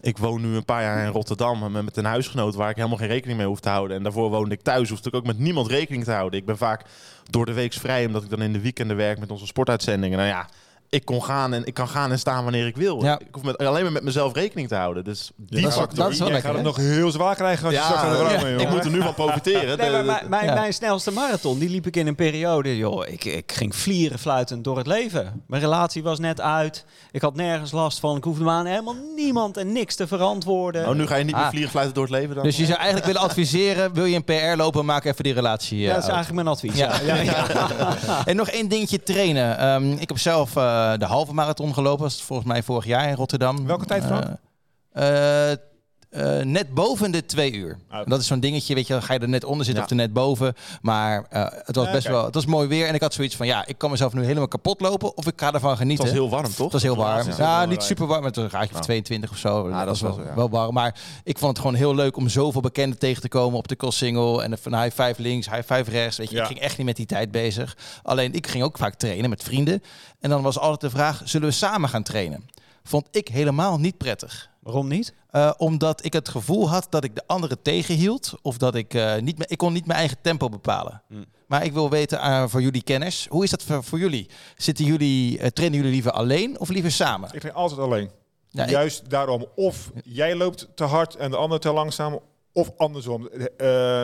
[0.00, 2.98] ik woon nu een paar jaar in Rotterdam met, met een huisgenoot waar ik helemaal
[2.98, 3.96] geen rekening mee hoef te houden.
[3.96, 6.38] En daarvoor woonde ik thuis, hoefde ik ook met niemand rekening te houden.
[6.40, 6.84] Ik ben vaak
[7.30, 10.18] door de week vrij, omdat ik dan in de weekenden werk met onze sportuitzendingen.
[10.18, 10.48] Nou ja,
[10.92, 13.02] ik kon gaan en ik kan gaan en staan wanneer ik wil.
[13.04, 13.18] Ja.
[13.18, 15.04] Ik hoef met, alleen maar met mezelf rekening te houden.
[15.04, 15.98] Dus die dat is- factor.
[15.98, 18.10] dat is wel Jij lekker, gaat het nog heel zwaar krijgen als je straks aan
[18.10, 19.78] de vrouw mee, ik moet er nu van profiteren.
[19.78, 20.54] Nee, maar mijn, mijn, ja.
[20.54, 24.64] mijn snelste marathon, die liep ik in een periode, joh, ik, ik ging vlieren fluitend
[24.64, 25.42] door het leven.
[25.46, 28.96] Mijn relatie was net uit, ik had nergens last van, ik hoefde me aan helemaal
[29.16, 30.88] niemand en niks te verantwoorden.
[30.88, 31.50] Oh, nu ga je niet meer Ah.
[31.50, 32.44] vliegen fluiten door het leven dan?
[32.44, 35.78] Dus je zou eigenlijk willen adviseren, wil je een PR lopen, maak even die relatie
[35.78, 36.14] eh, ja, dat is uit.
[36.14, 36.76] eigenlijk mijn advies.
[36.76, 37.00] Ja.
[37.04, 37.14] Ja.
[37.22, 37.32] Ja,
[38.06, 38.26] ja.
[38.26, 39.58] En nog één dingetje trainen.
[39.58, 42.02] Ehm, ik heb zelf eh, de halve marathon gelopen.
[42.02, 43.66] Dat is volgens mij vorig jaar in Rotterdam.
[43.66, 44.36] Welke tijd, Frank?
[46.12, 47.78] Eh, net boven de twee uur.
[48.04, 49.84] Dat is zo'n dingetje, weet je, dan ga je er net onder zitten Ja.
[49.84, 50.54] of er net boven.
[50.82, 52.86] Maar eh, het was Ja, best wel, het was mooi weer.
[52.86, 55.32] En ik had zoiets van, ja, ik kan mezelf nu helemaal kapot lopen of ik
[55.40, 56.04] ga ervan Het genieten.
[56.04, 56.56] was heel warm, toch?
[56.64, 57.28] Het was heel warm.
[57.28, 57.34] Ja.
[57.38, 58.80] Ja, niet super warm, met een graadje Ja.
[58.80, 59.68] 22 of zo.
[59.70, 60.34] dat was is wel, wel zo, ja.
[60.36, 60.74] wel warm.
[60.74, 60.94] Maar
[61.24, 64.42] ik vond het gewoon heel leuk om zoveel bekenden tegen te komen op de Single
[64.42, 66.16] En van high five links, high five rechts.
[66.16, 66.40] Weet je, Ja.
[66.42, 67.76] ik ging echt niet met die tijd bezig.
[68.02, 69.82] Alleen ik ging ook vaak trainen met vrienden.
[70.20, 72.48] En dan was altijd de vraag, zullen we samen gaan trainen?
[72.84, 74.50] Vond ik helemaal niet prettig.
[74.62, 75.14] Waarom niet?
[75.32, 78.32] Eh, omdat ik het gevoel had dat ik de anderen tegenhield.
[78.42, 81.02] Of dat ik eh, niet meer, ik kon niet mijn eigen tempo bepalen.
[81.08, 81.24] Hmm.
[81.46, 84.28] Maar ik wil weten eh, voor jullie kennis, hoe is dat voor, voor jullie?
[84.56, 87.30] Zitten jullie, trainen jullie liever alleen of liever samen?
[87.32, 88.10] Ik train altijd alleen.
[88.48, 89.46] Ja, ik- Juist daarom.
[89.54, 92.18] Of jij loopt te hard en de ander te langzaam.
[92.52, 93.26] Of andersom.
[93.28, 93.46] Eh,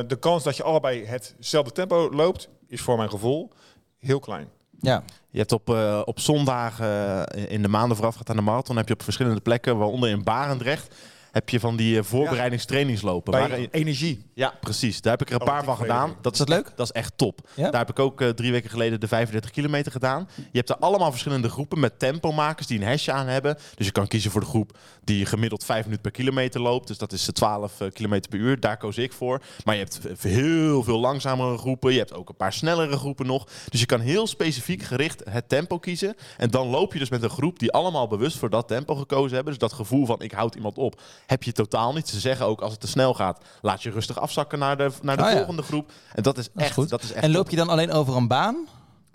[0.07, 3.51] de kans dat je allebei hetzelfde tempo loopt, is voor mijn gevoel
[3.99, 4.49] heel klein.
[4.81, 5.03] ja.
[5.31, 8.77] Je hebt op, eh, op zondagen in de maanden voorafgaand aan de marathon...
[8.77, 10.95] heb je op verschillende plekken, waaronder in Barendrecht...
[11.33, 13.33] heb je van die eh, voorbereidingstrainingslopen.
[13.33, 14.25] Bij waarin- energie.
[14.35, 15.01] ja, precies.
[15.01, 16.17] Daar heb ik er een Oh, paar van gedaan.
[16.21, 16.73] Dat is, Is dat leuk?
[16.77, 17.49] Dat is echt top.
[17.55, 17.71] Ja?
[17.71, 20.29] Daar heb ik ook eh, drie weken geleden de 35 kilometer gedaan.
[20.35, 23.59] Je hebt er allemaal verschillende groepen met tempomakers die een hesje aan hebben.
[23.75, 26.87] Dus je kan kiezen voor de groep die gemiddeld 5 minuten per kilometer loopt.
[26.89, 28.61] Dus dat is eh, 12 eh, kilometer per uur.
[28.61, 29.43] Daar koos ik voor.
[29.65, 31.93] Maar je hebt heel veel langzamere groepen.
[31.93, 33.47] Je hebt ook een paar snellere groepen nog.
[33.69, 36.15] Dus je kan heel specifiek gericht het tempo kiezen.
[36.37, 39.35] En dan loop je dus met een groep die allemaal bewust voor dat tempo gekozen
[39.35, 39.53] hebben.
[39.53, 42.09] Dus dat gevoel van ik houd iemand op, heb je totaal niet.
[42.09, 45.17] Ze zeggen ook als het te snel gaat, laat je rustig afzakken naar de, naar
[45.17, 45.37] de Oh ja.
[45.37, 45.93] volgende groep.
[46.15, 46.89] En dat is Dat is echt, goed.
[46.89, 47.51] dat is echt En loop top.
[47.51, 48.67] je dan alleen over een baan?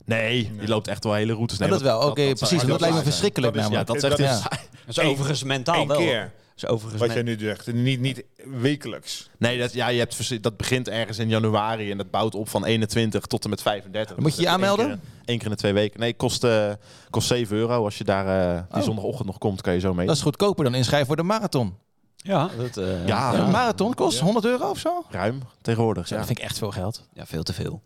[0.05, 1.55] Nee, je loopt echt wel hele routes.
[1.55, 2.63] Oh, Nee, dat wel, oké, precies.
[2.63, 4.43] Dat lijkt me verschrikkelijk Dat is- Ja, dat is echt.
[4.85, 5.97] Dat overigens mentaal Eén wel.
[5.97, 6.31] keer.
[6.67, 7.73] Overigens Wat jij nu zegt.
[7.73, 8.23] Niet, niet
[8.59, 9.29] wekelijks.
[9.37, 12.65] Nee, dat, ja, je hebt, dat begint ergens in januari en dat bouwt op van
[12.65, 14.17] 21 tot en met 35.
[14.17, 14.85] Moet je je Dus één aanmelden?
[14.85, 15.99] keer- Één keer in de twee weken.
[15.99, 16.71] Nee, kost, eh,
[17.09, 17.83] kost 7 euro.
[17.83, 18.85] Als je daar eh, die Oh.
[18.85, 20.07] zondagochtend nog komt, kan je zo mee.
[20.07, 21.75] Dat is goedkoper dan inschrijven voor de marathon.
[22.23, 23.33] Ja, dat, eh, Ja.
[23.33, 25.03] Een marathon kost 100 euro of zo?
[25.09, 26.09] Ruim tegenwoordig.
[26.09, 26.17] Ja.
[26.17, 27.07] Dat vind ik echt veel geld.
[27.13, 27.81] ja, veel te veel.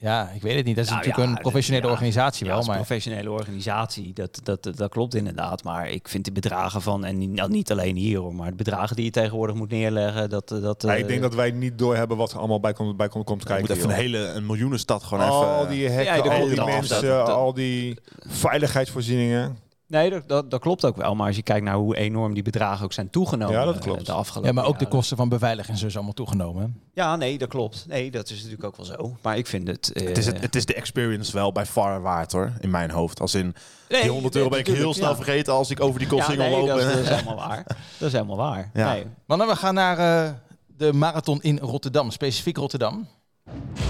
[0.00, 0.76] Ja, ik weet het niet.
[0.76, 1.90] Dat is Nou natuurlijk ja, een professionele ja.
[1.92, 2.64] organisatie Ja, wel.
[2.64, 5.62] Maar professionele organisatie, dat, dat, dat, dat klopt inderdaad.
[5.64, 8.56] Maar ik vind de bedragen van, en niet, nou, niet alleen hier hoor, maar de
[8.56, 10.48] bedragen die je tegenwoordig moet neerleggen, dat...
[10.48, 13.08] dat Ja, eh, ik denk dat wij niet doorhebben wat er allemaal bij komt, bij
[13.08, 13.66] komt, komt Je kijken.
[13.68, 15.68] moet even een hele een miljoenenstad gewoon al even...
[15.70, 19.58] die hekken, al die mensen, dat- dat- al die veiligheidsvoorzieningen.
[19.88, 21.14] Nee, dat, dat, dat klopt ook wel.
[21.14, 23.80] Maar als je kijkt naar hoe enorm die bedragen ook zijn toegenomen Ja, dat eh,
[23.80, 24.06] klopt.
[24.06, 26.62] de afgelopen ja, maar ook de kosten van beveiliging zijn dus allemaal toegenomen.
[26.62, 26.68] hè?
[27.02, 27.84] Ja, nee, dat klopt.
[27.88, 29.16] Nee, dat is natuurlijk ook wel zo.
[29.22, 29.92] Maar ik vind het...
[29.92, 32.90] eh, Het is, het, het is de experience wel bij far waard hoor, in mijn
[32.90, 33.20] hoofd.
[33.20, 33.54] Als in,
[33.88, 35.14] nee, die 100 euro ben ik heel snel ja.
[35.16, 36.66] vergeten als ik over die Ja, kostsingel nee, loop.
[36.66, 37.64] dat, is- en- dat is helemaal waar.
[37.98, 38.70] Dat is helemaal waar.
[38.74, 38.92] Ja.
[38.92, 39.04] Nee.
[39.26, 40.32] Mannen, we gaan naar eh,
[40.76, 43.08] de marathon in Rotterdam, specifiek Rotterdam.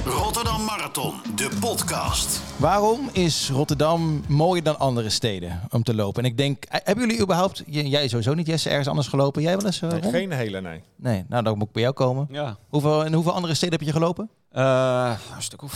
[0.05, 2.43] Rotterdam Marathon, de podcast.
[2.57, 6.23] Waarom is Rotterdam mooier dan andere steden om te lopen?
[6.23, 9.43] En ik denk, eh, hebben jullie überhaupt, jij sowieso niet Jesse, ergens anders gelopen?
[9.43, 9.81] Jij wel eens?
[9.81, 10.03] Ron?
[10.03, 10.83] Geen hele, nee.
[10.97, 12.27] Nee, nou dan moet ik bij jou komen.
[12.31, 12.57] Ja.
[12.69, 14.31] Hoeveel, in hoeveel andere steden heb je gelopen?
[14.51, 15.73] Eh, een stuk of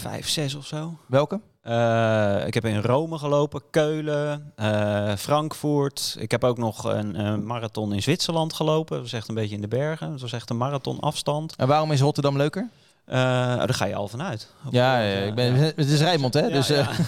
[0.00, 0.96] vijf, zes of zo.
[1.06, 1.40] Welke?
[1.62, 6.16] Eh, ik heb in Rome gelopen, Keulen, eh, Frankfurt.
[6.18, 8.96] Ik heb ook nog een, een marathon in Zwitserland gelopen.
[8.96, 10.10] Dat is echt een beetje in de bergen.
[10.10, 11.56] Dat was echt een marathon afstand.
[11.56, 12.70] En waarom is Rotterdam leuker?
[13.06, 14.48] Eh, oh, daar ga je al vanuit.
[14.70, 16.40] Ja, ja, ik ben, het is Rijnmond hè?
[16.40, 16.88] Ja, dus, eh,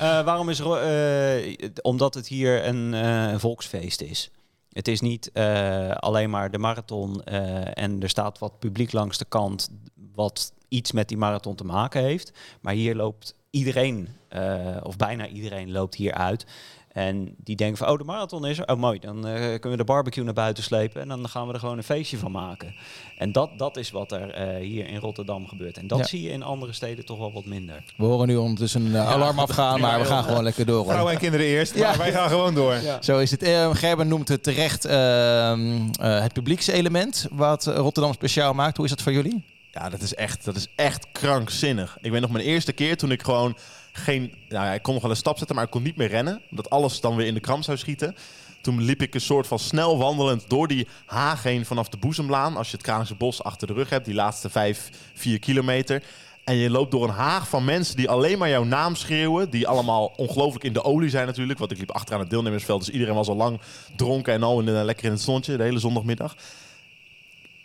[0.00, 4.30] Eh, waarom is Ro- eh, omdat het hier een, eh, volksfeest is.
[4.72, 9.18] Het is niet eh, alleen maar de marathon eh, en er staat wat publiek langs
[9.18, 9.68] de kant
[10.14, 12.32] wat iets met die marathon te maken heeft.
[12.60, 16.46] Maar hier loopt iedereen, eh, of bijna iedereen loopt hier uit.
[16.94, 18.68] En die denken van, oh, de marathon is er.
[18.68, 18.98] Oh, mooi.
[18.98, 21.00] Dan eh, kunnen we de barbecue naar buiten slepen.
[21.00, 22.74] En dan gaan we er gewoon een feestje van maken.
[23.18, 25.76] En dat, dat is wat er eh, hier in Rotterdam gebeurt.
[25.78, 26.04] En dat Ja.
[26.04, 27.84] zie je in andere steden toch wel wat minder.
[27.96, 30.84] We horen nu ondertussen een eh, alarm afgaan, maar we gaan gewoon lekker door.
[30.84, 31.88] Vrouwen en kinderen eerst, Ja.
[31.88, 32.76] maar wij gaan gewoon door.
[33.00, 33.48] Zo is het.
[33.72, 38.76] Gerben noemt het terecht ehm, eh, het publiekselement wat Rotterdam speciaal maakt.
[38.76, 39.44] Hoe is dat voor jullie?
[39.72, 41.98] Ja, dat is echt, dat is echt krankzinnig.
[42.00, 43.56] Ik weet nog mijn eerste keer toen ik gewoon
[43.96, 44.32] geen...
[44.48, 46.42] Nou ja, ik kon nog wel een stap zetten, maar ik kon niet meer rennen.
[46.50, 48.16] Omdat alles dan weer in de kram zou schieten.
[48.60, 52.56] Toen liep ik een soort van snel wandelend door die haag heen vanaf de Boezemlaan.
[52.56, 56.02] Als je het Kralingse Bos achter de rug hebt, die laatste vijf, vier kilometer.
[56.44, 59.50] En je loopt door een haag van mensen die alleen maar jouw naam schreeuwen.
[59.50, 61.58] Die allemaal ongelooflijk in de olie zijn natuurlijk.
[61.58, 63.60] Want ik liep achteraan het deelnemersveld, dus iedereen was al lang
[63.96, 66.36] dronken en al lekker in het zonnetje de hele zondagmiddag.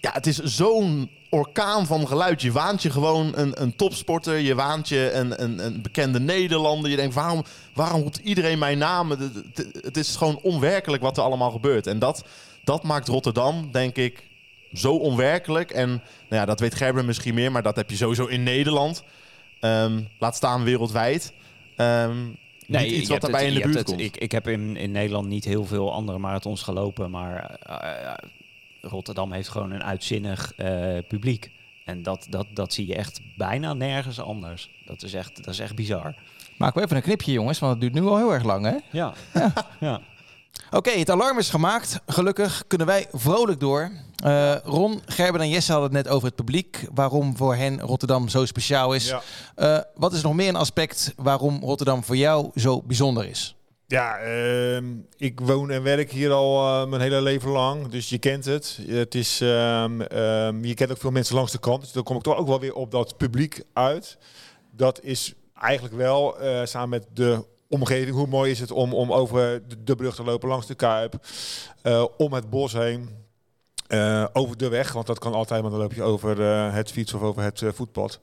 [0.02, 2.42] Ja, het is zo'n orkaan van geluid.
[2.42, 4.38] Je waant je gewoon een, een topsporter.
[4.38, 6.90] Je waant je een, een, een bekende Nederlander.
[6.90, 9.10] Je denkt, waarom, waarom roept iedereen mijn naam?
[9.10, 11.88] Het, het- het is gewoon onwerkelijk wat er allemaal gebeurt.
[11.88, 12.24] En dat,
[12.64, 14.24] dat maakt Rotterdam, denk ik,
[14.74, 15.72] zo onwerkelijk.
[15.72, 19.04] En nou ja, dat weet Gerben misschien meer, maar dat heb je sowieso in Nederland.
[19.60, 21.34] Ehm, laat staan wereldwijd.
[21.76, 22.18] Ehm
[22.68, 24.00] niet je iets wat daarbij het- in de buurt het- komt.
[24.00, 28.14] Ik, ik heb in, in Nederland niet heel veel andere marathons gelopen, maar eh, eh,
[28.82, 31.52] Rotterdam heeft gewoon een uitzinnig eh, publiek.
[31.86, 34.70] En dat, dat, dat zie je echt bijna nergens anders.
[34.86, 36.16] Dat is echt, dat is echt bizar.
[36.58, 38.76] Maken we even een knipje, jongens, want het duurt nu al heel erg lang, hè?
[38.92, 39.14] Ja.
[39.80, 40.02] ja.
[40.72, 42.00] Oké, het alarm is gemaakt.
[42.06, 43.92] Gelukkig kunnen wij vrolijk door.
[44.24, 46.88] Eh, Ron, Gerben en Jesse hadden het net over het publiek.
[46.94, 49.08] Waarom voor hen Rotterdam zo speciaal is.
[49.08, 49.22] Ja.
[49.56, 53.56] Eh, wat is nog meer een aspect waarom Rotterdam voor jou zo bijzonder is?
[53.90, 54.86] Ja, ehm,
[55.18, 58.80] ik woon en werk hier al eh, mijn hele leven lang, dus je kent het.
[58.88, 62.16] Het is, ehm, ehm, je kent ook veel mensen langs de kant, dus dan kom
[62.16, 64.18] ik toch ook wel weer op dat publiek uit.
[64.72, 69.14] Dat is eigenlijk wel, eh, samen met de omgeving, hoe mooi is het om, om
[69.14, 71.16] over de, brug te lopen langs de Kuip,
[71.82, 73.18] eh, om het bos heen.
[74.34, 76.42] over de weg, want dat kan altijd, maar dan loop je over
[76.74, 78.20] het fiets of over het voetpad.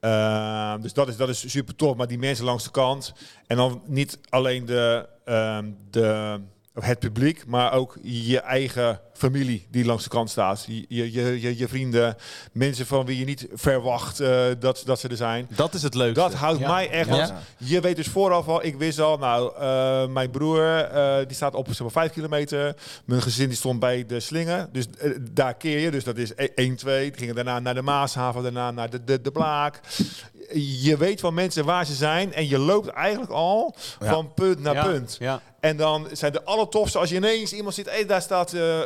[0.00, 1.96] Uh, dus dat is, dat is super tof.
[1.96, 3.12] Maar die mensen langs de kant.
[3.46, 6.40] En dan niet alleen de, um, de,
[6.72, 10.64] het publiek, maar ook je eigen familie die langs de kant staat.
[10.68, 12.16] Je, je, je, je vrienden,
[12.52, 15.48] mensen van wie je niet verwacht uh, dat, dat ze er zijn.
[15.54, 16.20] Dat is het leukste.
[16.20, 16.72] Dat houdt Ja.
[16.72, 17.08] mij echt.
[17.08, 17.16] Ja.
[17.16, 21.36] Want je weet dus vooraf al, ik wist al, nou, uh, mijn broer uh, die
[21.36, 22.76] staat op zeg maar, 5 kilometer.
[23.04, 24.68] Mijn gezin die stond bij de slingen.
[24.72, 25.90] Dus uh, daar keer je.
[25.90, 27.10] Dus dat is 1, 2.
[27.10, 29.80] Die gingen daarna naar de Maashaven, daarna naar de, de, de Blaak.
[30.80, 32.32] Je weet van mensen waar ze zijn.
[32.32, 34.10] En je loopt eigenlijk al Ja.
[34.10, 34.84] van punt naar ja.
[34.84, 35.16] punt.
[35.18, 35.40] Ja.
[35.60, 38.80] En dan zijn de allertofste als je ineens iemand ziet, hey, daar staat uh,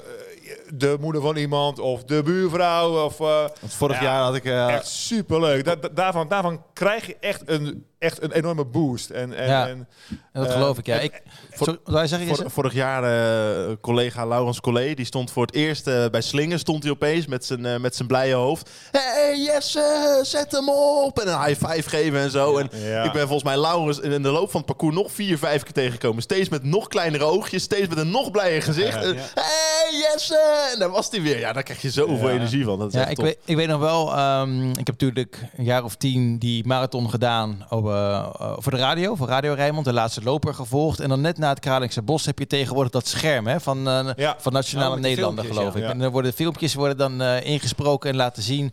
[0.74, 3.04] de moeder van iemand of de buurvrouw.
[3.04, 3.26] Of, uh,
[3.60, 4.44] Want vorig Ja, jaar had ik...
[4.44, 5.64] eh, echt superleuk.
[5.64, 9.10] Da da- daarvan, daarvan krijg je echt een, echt een enorme boost.
[9.10, 9.68] En, en, Ja.
[9.68, 9.88] en,
[10.32, 10.98] En dat Eh, geloof ik, ja.
[10.98, 11.22] Ik,
[11.54, 12.42] Sorry, zeggen, Jesse?
[12.42, 16.58] Vor- vorig jaar eh, collega Laurens Collé, die stond voor het eerst eh, bij Slingen,
[16.58, 18.70] stond hij opeens met zijn, met zijn blije hoofd.
[18.90, 21.18] Hey Jesse, zet hem op!
[21.20, 22.58] En een high five geven en zo.
[22.58, 23.02] En Ja.
[23.02, 25.72] ik ben volgens mij Laurens in de loop van het parcours nog vier, vijf keer
[25.72, 26.22] tegengekomen.
[26.22, 29.04] Steeds met nog kleinere oogjes, steeds met een nog blijer gezicht.
[29.04, 30.68] En, Hey Jesse!
[30.72, 31.38] En daar was hij weer.
[31.38, 32.34] Ja, daar krijg je zoveel Ja.
[32.34, 32.78] energie van.
[32.78, 33.24] Dat is Ja, echt ik top.
[33.24, 37.10] weet, ik weet nog wel, ehm, ik heb natuurlijk een jaar of tien die marathon
[37.10, 41.00] gedaan op, eh, eh, voor de radio, voor Radio Rijnmond, de laatste loper gevolgd.
[41.00, 44.08] En dan net na het Kralingse Bos heb je tegenwoordig dat scherm hè, van, eh,
[44.16, 44.36] Ja.
[44.38, 45.78] van Nationale met die Nederlander, geloof ja.
[45.78, 45.84] ik.
[45.84, 45.90] Ja.
[45.90, 48.72] En dan worden filmpjes worden dan ingesproken en laten zien,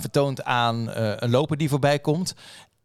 [0.00, 2.34] vertoond aan een loper die voorbij komt.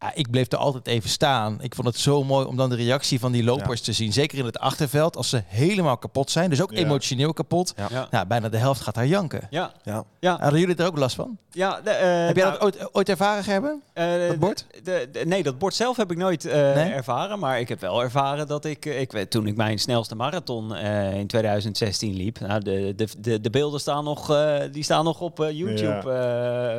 [0.00, 1.58] Ja, ik bleef er altijd even staan.
[1.60, 4.12] Ik vond het zo mooi om dan de reactie van die lopers te zien.
[4.12, 6.50] Zeker in het achterveld, als ze helemaal kapot zijn.
[6.50, 6.76] Dus ook Ja.
[6.78, 7.72] emotioneel kapot.
[7.76, 7.86] Ja.
[7.90, 8.06] Ja.
[8.10, 9.46] Nou, bijna de helft gaat daar janken.
[9.50, 9.72] Ja.
[9.82, 10.04] Ja.
[10.20, 10.36] Ja.
[10.40, 11.38] Hadden jullie er ook last van?
[11.50, 13.82] Ja, de, eh, Heb jij nou, dat ooit, ooit ervaren, Gerben?
[13.92, 14.66] eh, dat bord?
[14.70, 16.90] de- de- de- nee, dat bord zelf heb ik nooit eh, Nee?
[16.92, 17.38] ervaren.
[17.38, 21.14] Maar ik heb wel ervaren dat ik, eh, ik toen ik mijn snelste marathon eh,
[21.14, 22.40] in 2016 liep.
[22.40, 26.10] Nou, de, de, de, de beelden staan nog, eh, die staan nog op eh, YouTube,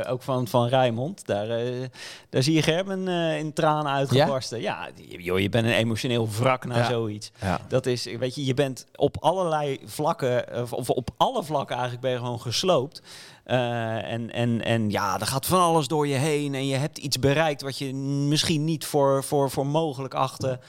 [0.04, 1.26] eh, ook van, van Rijmond.
[1.26, 1.66] Daar, eh,
[2.30, 4.62] daar zie je Gerben eh, in tranen uitgebarsten.
[4.62, 6.90] Ja, joh, je bent een emotioneel wrak na Ja.
[6.90, 7.32] zoiets.
[7.42, 7.60] Ja.
[7.68, 12.04] Dat is, weet je, je bent op allerlei vlakken, of, of op alle vlakken eigenlijk
[12.06, 13.02] ben je gewoon gesloopt.
[13.44, 16.98] Eh, en, en, en ja, er gaat van alles door je heen en je hebt
[16.98, 20.60] iets bereikt wat je misschien niet voor, voor, voor mogelijk achtte.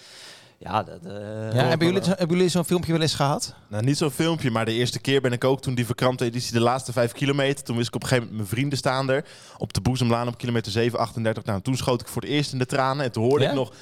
[0.61, 1.13] Ja, dat, eh,
[1.53, 3.55] Ja, hebben jullie, zo- hebben jullie zo'n filmpje wel eens gehad?
[3.69, 6.53] Nou, niet zo'n filmpje, maar de eerste keer ben ik ook toen die verkrampte editie,
[6.53, 7.65] de laatste vijf kilometer.
[7.65, 9.25] Toen wist ik op een gegeven moment mijn vrienden staan er.
[9.59, 11.45] Op de Boezemlaan op kilometer 7, 38.
[11.45, 13.05] Nou, toen schoot ik voor het eerst in de tranen.
[13.05, 13.51] En toen hoorde Ja?
[13.51, 13.73] ik nog,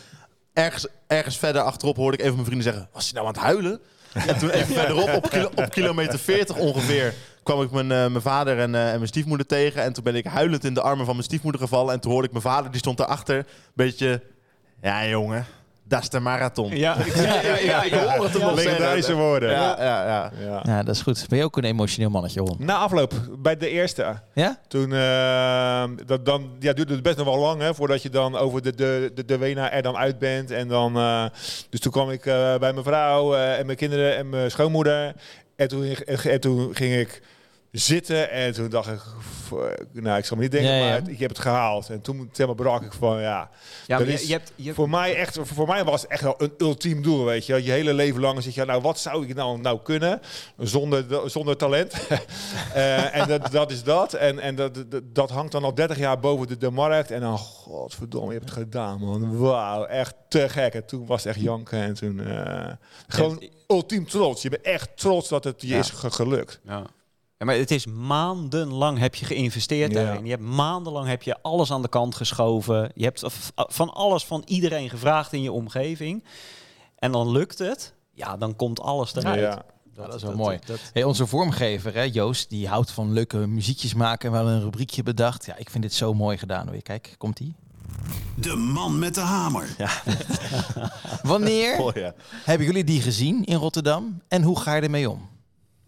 [0.53, 3.43] ergens, ergens verder achterop hoorde ik even mijn vrienden zeggen, was hij nou aan het
[3.43, 3.81] huilen?
[4.27, 8.21] En toen even verderop, op, kilo- op kilometer 40 ongeveer, kwam ik mijn, eh, mijn
[8.23, 9.83] vader en, eh, en mijn stiefmoeder tegen.
[9.83, 11.95] En toen ben ik huilend in de armen van mijn stiefmoeder gevallen.
[11.95, 14.23] En toen hoorde ik mijn vader, die stond daarachter, een beetje...
[14.83, 15.47] Ja, jongen.
[15.89, 16.77] Dat is de marathon.
[16.77, 19.51] Ja, ja, ja, ja, ik hoor het hem Legendarische woorden.
[19.51, 20.33] Ja, ja, ja.
[20.45, 20.63] Ja.
[20.63, 21.25] Ja, dat is goed.
[21.29, 22.57] Ben je ook een emotioneel mannetje, Ron?
[22.59, 24.21] Na afloop, bij de eerste.
[24.35, 24.59] Ja?
[24.69, 28.37] Toen, eh, dat dan, ja, duurde het best nog wel lang, hè, voordat je dan
[28.37, 30.51] over de, de, de, de Wena er dan uit bent.
[30.51, 31.25] En dan, eh,
[31.71, 35.15] dus toen kwam ik eh, bij mijn vrouw eh, en mijn kinderen en mijn schoonmoeder.
[35.57, 35.85] En toen,
[36.25, 37.23] en toen ging ik
[37.79, 39.01] zitten en toen dacht ik,
[39.93, 40.91] nou, ik zal me niet denken, Ja, ja.
[41.01, 41.91] maar ik heb het gehaald.
[41.91, 43.51] En toen helemaal brak ik van, ja,
[43.87, 46.11] Ja, maar is je, je hebt, je hebt- voor mij echt, voor mij was het
[46.11, 47.63] echt wel een ultiem doel, weet je.
[47.65, 50.21] Je hele leven lang zit je, nou, wat zou ik nou, nou kunnen
[50.59, 51.95] zonder, zonder talent?
[52.75, 54.13] Eh, en dat, dat is dat.
[54.13, 57.11] En, en dat, dat, dat hangt dan al 30 jaar boven de, de markt.
[57.11, 59.39] En dan, godverdomme, je hebt het gedaan, man.
[59.39, 60.75] Wauw, echt te gek.
[60.75, 61.79] En toen was het echt janken.
[61.79, 62.73] En toen, eh,
[63.09, 64.43] gewoon ultiem trots.
[64.43, 65.79] Je bent echt trots dat het je Ja.
[65.79, 66.61] is ge- gelukt.
[66.65, 66.83] Ja.
[67.39, 70.03] Ja, maar het is maandenlang heb je geïnvesteerd Ja.
[70.05, 70.25] daarin.
[70.25, 72.91] Je hebt maandenlang heb je alles aan de kant geschoven.
[72.95, 73.23] Je hebt
[73.55, 76.25] van alles van iedereen gevraagd in je omgeving.
[76.99, 77.95] En dan lukt het.
[78.13, 79.41] Ja, dan komt alles eruit.
[79.41, 79.63] Ja.
[79.97, 80.59] Ja, dat is wel mooi.
[80.93, 84.27] Hey, onze vormgever, hè, Joost, die houdt van leuke muziekjes maken.
[84.27, 85.47] En we hadden een rubriekje bedacht.
[85.47, 86.71] Ja, ik vind dit zo mooi gedaan.
[86.71, 87.55] Weer, kijk, komt ie.
[88.35, 89.77] De man met de hamer.
[91.23, 92.15] Wanneer Oh, ja.
[92.45, 94.23] hebben jullie die gezien in Rotterdam?
[94.29, 95.29] En hoe ga je ermee om?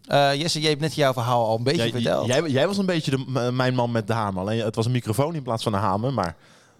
[0.09, 2.27] Eh, Jesse, jij hebt net jouw verhaal al een beetje Jij, verteld.
[2.27, 4.41] jij, jij was een beetje de, m- mijn man met de hamer.
[4.41, 6.13] Alleen het was een microfoon in plaats van een hamer.
[6.13, 6.35] Maar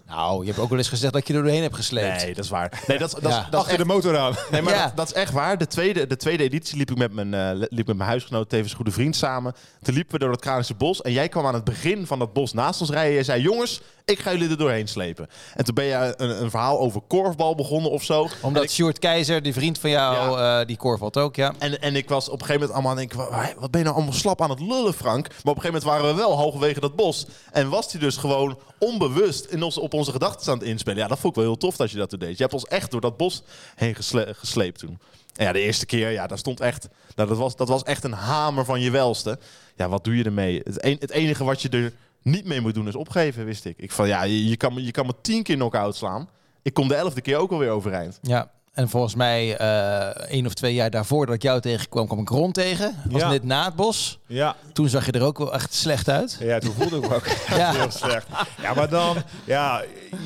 [0.06, 2.22] Nou, je hebt ook wel eens gezegd dat je er doorheen hebt gesleept.
[2.24, 2.82] nee, dat is waar.
[2.86, 3.46] Nee, dat, is- dat, Ja.
[3.50, 4.34] dat Achter echt, de motor aan.
[4.50, 4.84] nee, maar Ja.
[4.84, 5.58] dat, dat is echt waar.
[5.58, 8.72] De tweede, de tweede editie liep ik met mijn, eh, liep met mijn huisgenoot, tevens
[8.74, 9.54] goede vriend samen.
[9.82, 11.02] Toen liepen we door het Kralische bos.
[11.02, 13.14] En jij kwam aan het begin van dat bos naast ons rijden.
[13.16, 15.26] Je zei, jongens, ik ga jullie er doorheen slepen.
[15.54, 18.28] En toen ben je een, een verhaal over korfbal begonnen of zo.
[18.42, 21.52] Omdat ik- Keizer, die vriend van jou, eh, die korfbalt ook, ja.
[21.58, 23.80] En, en ik was op een gegeven moment allemaal aan het denken, "Wa- wat ben
[23.80, 25.28] je nou allemaal slap aan het lullen, Frank?
[25.28, 27.26] Maar op een gegeven moment waren we wel halverwege dat bos.
[27.52, 30.98] En was hij dus gewoon onbewust in ons, op onze gedachten aan het inspelen.
[30.98, 32.36] Ja, dat vond ik wel heel tof dat je dat toen deed.
[32.36, 33.42] Je hebt ons echt door dat bos
[33.74, 34.98] heen gesle- gesleept toen.
[35.36, 38.04] En ja, de eerste keer, ja, daar stond echt, nou, dat, was, dat was echt
[38.04, 39.38] een hamer van je welste.
[39.76, 40.60] Ja, wat doe je ermee?
[40.64, 41.92] Het, het enige wat je er
[42.22, 43.74] niet mee moet doen is opgeven, wist ik.
[43.78, 46.28] Ik van, ja, je, je, kan, me- je kan me tien keer knock-out slaan.
[46.62, 48.18] Ik kom de elfde keer ook alweer overeind.
[48.22, 52.18] Ja, en volgens mij eh één of twee jaar daarvoor dat ik jou tegenkwam, kwam
[52.18, 52.94] ik Ron tegen.
[53.10, 53.28] Was Ja.
[53.30, 54.18] net na het bos.
[54.26, 54.56] Ja.
[54.72, 56.36] Toen zag je er ook wel echt slecht uit.
[56.40, 57.72] Ja, toen voelde ik me ook Ja.
[57.72, 58.26] heel slecht.
[58.62, 59.82] Ja, maar dan, ja,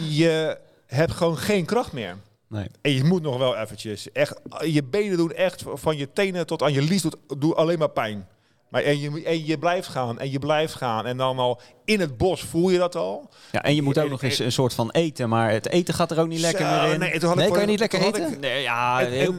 [0.08, 2.16] je hebt gewoon geen kracht meer.
[2.48, 2.66] Nee.
[2.82, 4.12] En je moet nog wel eventjes.
[4.12, 7.78] Echt, je benen doen echt van je tenen tot aan je lies doet, doet alleen
[7.78, 8.26] maar pijn.
[8.74, 11.06] Maar en je, en je blijft gaan en je blijft gaan.
[11.06, 13.28] En dan al in het bos voel je dat al.
[13.52, 16.10] Ja, en je moet ook nog eens een soort van eten, maar het eten gaat
[16.10, 16.98] er ook niet lekker meer in.
[16.98, 18.32] Nee, kan je niet lekker eten?
[18.32, 19.34] ik- Nee, ja, En- heel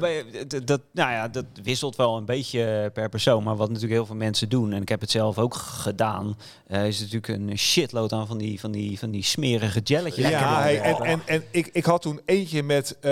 [0.65, 3.43] dat, nou ja, dat wisselt wel een beetje per persoon.
[3.43, 6.87] Maar wat natuurlijk heel veel mensen doen, en ik heb het zelf ook gedaan, eh,
[6.87, 10.27] is natuurlijk een shitload aan van die, van die, van die smerige jelletjes.
[10.29, 13.11] Ja, hey, en, en, en ik, ik had toen eentje met eh,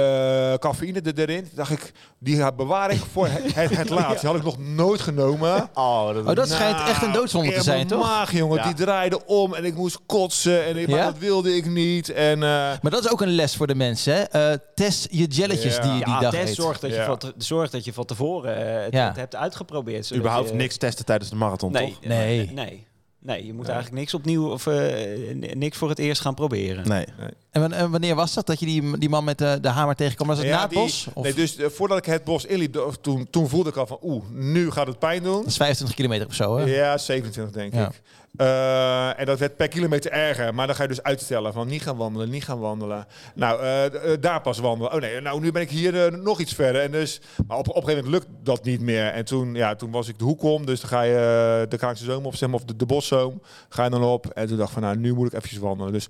[0.53, 1.47] cafeïne er- erin.
[1.55, 1.91] Dacht ik,
[2.23, 4.19] die bewaar ik voor het, het, het laatst.
[4.21, 5.69] Die had ik nog nooit genomen.
[5.73, 8.01] Oh, dat, Oh, dat schijnt echt een doodzonde te zijn, toch?
[8.01, 8.63] maag, jongen, Ja.
[8.63, 10.65] die draaide om en ik moest kotsen.
[10.65, 11.05] En ik, maar Ja?
[11.05, 12.09] dat wilde ik niet.
[12.09, 12.49] En, eh,
[12.81, 14.13] Maar dat is ook een les voor de mensen.
[14.13, 14.21] Hè?
[14.21, 15.81] Eh, test je jelletjes Ja.
[15.81, 16.55] die je die ja, dag Tess eet.
[16.55, 17.05] zorgt dat, je Ja.
[17.05, 20.05] van te- zorgt dat je van tevoren eh, het, hebt uitgeprobeerd.
[20.05, 22.05] zodat überhaupt je- niks testen tijdens de marathon, Nee, toch?
[22.09, 22.37] Nee.
[22.37, 22.51] nee.
[22.53, 22.87] Nee,
[23.25, 26.87] je moet eigenlijk niks opnieuw of eh, niks voor het eerst gaan proberen.
[26.87, 27.05] Nee.
[27.51, 29.95] En wan- en wanneer was dat dat je die, die man met de, de hamer
[29.95, 30.27] tegenkwam?
[30.27, 31.07] Was het ja, na het die- bos?
[31.13, 31.23] Of?
[31.23, 34.23] Nee, dus eh, voordat ik het bos inliep, toen, toen voelde ik al van, oeh,
[34.29, 35.37] nu gaat het pijn doen.
[35.37, 36.63] Dat is 25 kilometer of zo, hè?
[36.65, 37.87] Ja, 27 denk Ja.
[37.87, 38.01] ik.
[38.33, 40.53] Eh, en dat werd per kilometer erger.
[40.53, 43.05] Maar dan ga je dus uitstellen van niet gaan wandelen, niet gaan wandelen.
[43.35, 44.93] Nou, eh, eh, daar pas wandelen.
[44.93, 46.81] Oh nee, nou nu ben ik hier nog iets verder.
[46.81, 49.05] En dus, maar op, een gegeven moment lukt dat niet meer.
[49.05, 50.65] En toen, ja, toen was ik de hoek om.
[50.65, 53.41] Dus dan ga je de Kraakse Zoom op, zeg of de, de Boszoom.
[53.69, 54.25] Ga je dan op.
[54.25, 55.93] En toen dacht ik van, nou, nu moet ik eventjes wandelen.
[55.93, 56.07] Dus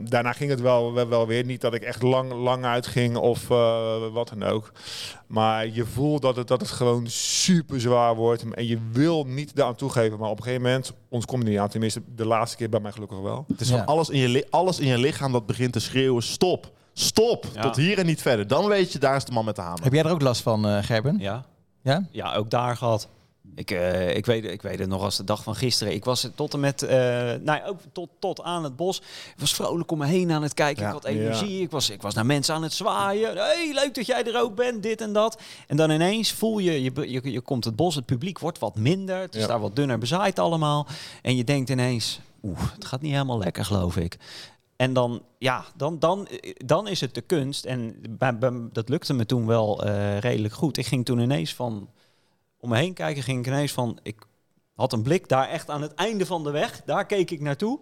[0.00, 1.44] daarna ging het wel, wel, weer.
[1.44, 3.48] Niet dat ik echt lang, lang uitging of
[4.12, 4.72] wat dan ook.
[5.26, 8.44] Maar je voelt dat het, dat het gewoon super zwaar wordt.
[8.50, 10.18] En je wil niet daaraan toegeven.
[10.18, 11.68] Maar op een gegeven moment, ons komt niet aan.
[11.68, 13.44] Tenminste, de laatste keer bij mij gelukkig wel.
[13.48, 13.76] Het is Ja.
[13.76, 17.62] van alles in, je alles in je lichaam dat begint te schreeuwen: stop, stop, Ja.
[17.62, 18.46] tot hier en niet verder.
[18.46, 19.82] Dan weet je, daar is de man met de hamer.
[19.82, 21.18] Heb jij er ook last van, eh, Gerben?
[21.18, 21.44] Ja,
[21.82, 22.06] Ja?
[22.10, 23.08] ja ook daar gehad.
[23.54, 25.92] Ik, eh, ik, weet, ik weet het nog als de dag van gisteren.
[25.94, 28.98] Ik was tot en met, eh nou, ja, ook tot, tot aan het bos.
[28.98, 30.82] Ik was vrolijk om me heen aan het kijken.
[30.82, 30.88] Ja.
[30.88, 31.60] Ik had energie.
[31.62, 33.36] Ik, was, ik was naar mensen aan het zwaaien.
[33.36, 35.40] Hey, leuk dat jij er ook bent, dit en dat.
[35.66, 38.76] En dan ineens voel je, je, je, je komt het bos, het publiek wordt wat
[38.76, 39.20] minder.
[39.20, 40.86] Het is daar wat dunner bezaaid allemaal.
[41.22, 44.16] En je denkt ineens, oeh, het gaat niet helemaal lekker, geloof ik.
[44.76, 47.64] En dan, ja, dan, dan, dan is het de kunst.
[47.64, 50.76] En bij, bij- dat lukte me toen wel eh, redelijk goed.
[50.76, 51.88] Ik ging toen ineens van
[52.60, 53.98] om me heen kijken, ging ik ineens van.
[54.02, 54.26] Ik
[54.74, 56.82] had een blik daar echt aan het einde van de weg.
[56.84, 57.80] Daar keek ik naartoe.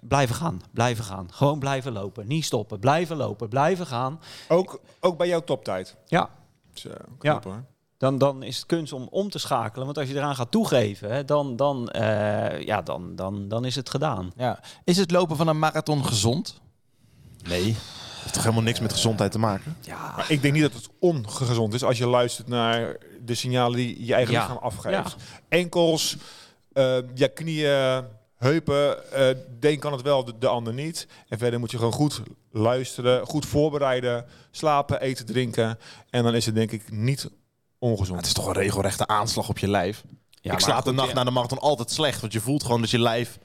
[0.00, 1.32] blijven gaan, blijven gaan.
[1.32, 4.20] Gewoon blijven lopen, niet stoppen, blijven lopen, blijven gaan.
[4.48, 5.96] Ook, ook bij jouw toptijd.
[6.06, 6.30] Ja,
[6.74, 6.90] Zo,
[7.20, 7.40] Ja.
[7.44, 7.64] hoor.
[7.96, 9.84] dan, dan is het kunst om om te schakelen.
[9.86, 13.74] Want als je eraan gaat toegeven, hè, dan, dan, eh, ja, dan, dan, dan is
[13.74, 14.32] het gedaan.
[14.36, 14.60] Ja.
[14.84, 16.60] Is het lopen van een marathon gezond?
[17.48, 17.76] Nee.
[18.22, 19.76] Heeft toch helemaal niks met gezondheid te maken?
[19.80, 23.76] Ja, Maar ik denk niet dat het ongezond is als je luistert naar de signalen
[23.76, 24.40] die je eigen Ja.
[24.40, 24.94] lichaam afgeeft.
[25.18, 25.24] Ja.
[25.48, 26.16] Enkels,
[26.72, 28.04] eh, ja, knieën,
[28.36, 29.12] heupen.
[29.12, 31.06] eh de een kan het wel, de, de ander niet.
[31.28, 35.78] En verder moet je gewoon goed luisteren, goed voorbereiden, slapen, eten, drinken.
[36.10, 37.30] En dan is het denk ik niet
[37.78, 38.18] ongezond.
[38.18, 40.02] Het is toch een regelrechte aanslag op je lijf.
[40.40, 41.14] Ja, ik slaap de nacht ja.
[41.14, 42.20] na de marathon altijd slecht.
[42.20, 43.38] Want je voelt gewoon dat je lijf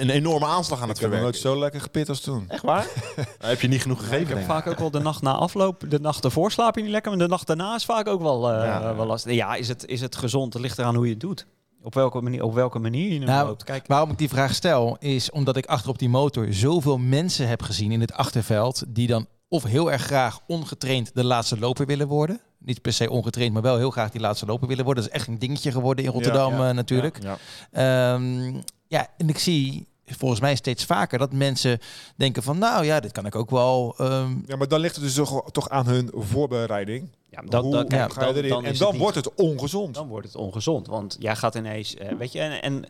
[0.00, 2.44] een enorme aanslag aan het ik heb verwerken nooit zo lekker gepit als toen.
[2.48, 2.86] Echt waar?
[3.38, 4.20] Dan heb je niet genoeg gegeven.
[4.20, 5.84] Ik heb vaak ook wel de nacht na afloop.
[5.88, 8.50] De nacht ervoor slaap je niet lekker, maar de nacht daarna is vaak ook wel,
[8.52, 8.94] eh, Ja.
[8.94, 9.34] wel lastig.
[9.34, 10.52] Ja, is het, is het gezond?
[10.52, 11.46] Het ligt eraan hoe je het doet.
[11.82, 13.64] Op welke manier, op welke manier je hem Nou, loopt.
[13.64, 17.48] Kijk, Waarom ik die vraag stel, is omdat ik achter op die motor zoveel mensen
[17.48, 21.86] heb gezien in het achterveld die dan of heel erg graag ongetraind de laatste loper
[21.86, 22.40] willen worden.
[22.58, 25.02] Niet per se ongetraind, maar wel heel graag die laatste loper willen worden.
[25.02, 27.18] Dat is echt een dingetje geworden in Rotterdam ja, eh, natuurlijk.
[27.22, 27.36] Ja.
[27.72, 28.54] Ehm,
[28.86, 29.88] ja, en ik zie
[30.18, 31.78] volgens mij steeds vaker dat mensen
[32.16, 33.94] denken van nou ja, dit kan ik ook wel.
[33.98, 37.08] ehm, Ja, maar dan ligt het dus toch, toch aan hun voorbereiding.
[37.30, 38.48] ja, Hoe ga je dan- erin?
[38.50, 39.94] dan en dan het niet- wordt het ongezond.
[39.94, 40.86] Dan wordt het ongezond.
[40.86, 42.84] Want jij gaat ineens, eh, weet je, en, en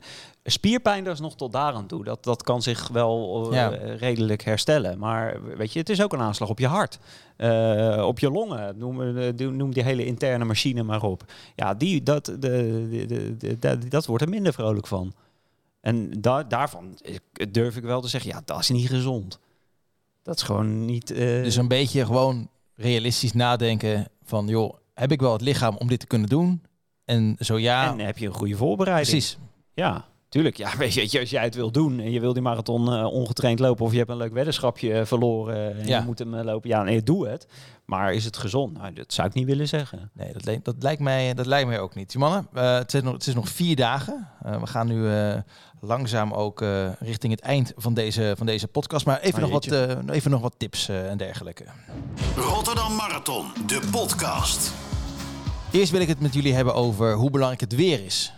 [0.45, 2.05] spierpijn dat is nog tot daaraan toe.
[2.05, 3.69] Dat, dat kan zich wel eh, Ja.
[3.97, 4.99] redelijk herstellen.
[4.99, 6.99] Maar weet je, het is ook een aanslag op je hart.
[7.37, 8.79] Eh, op je longen.
[8.79, 9.15] Noem,
[9.57, 11.25] noem die hele interne machine maar op.
[11.57, 15.13] Ja, die, dat, de, de, de, de- dat- dat wordt er minder vrolijk van.
[15.81, 16.99] En da daarvan
[17.51, 19.39] durf ik wel te zeggen, ja, dat is niet gezond.
[20.23, 21.11] Dat is gewoon niet...
[21.11, 25.89] eh, Dus een beetje gewoon realistisch nadenken van joh, heb ik wel het lichaam om
[25.89, 26.63] dit te kunnen doen?
[27.05, 29.09] En zo ja, en heb je een goede voorbereiding.
[29.11, 29.39] precies.
[29.75, 30.57] Ja, tuurlijk.
[30.57, 33.59] Ja, weet je, als jij het wil doen en je wil die marathon eh, ongetraind
[33.59, 35.99] lopen of je hebt een leuk weddenschapje eh, verloren en Ja.
[35.99, 37.47] je moet hem eh, lopen, ja, nee, doe het.
[37.85, 38.79] Maar is het gezond?
[38.79, 40.11] Nou, dat zou ik niet willen zeggen.
[40.15, 42.15] Nee, dat, le- dat, lijkt mij, dat lijkt mij ook niet.
[42.15, 44.29] Mannen, eh, het, is nog, het is nog vier dagen.
[44.43, 45.37] Eh, we gaan nu eh,
[45.81, 49.07] langzaam ook eh, richting het eind van deze, van deze podcast.
[49.07, 51.65] Maar even, Oh, nog, wat, eh, even nog wat tips eh, en dergelijke.
[52.37, 54.73] Rotterdam Marathon, de podcast.
[55.71, 58.33] Eerst wil ik het met jullie hebben over hoe belangrijk het weer is.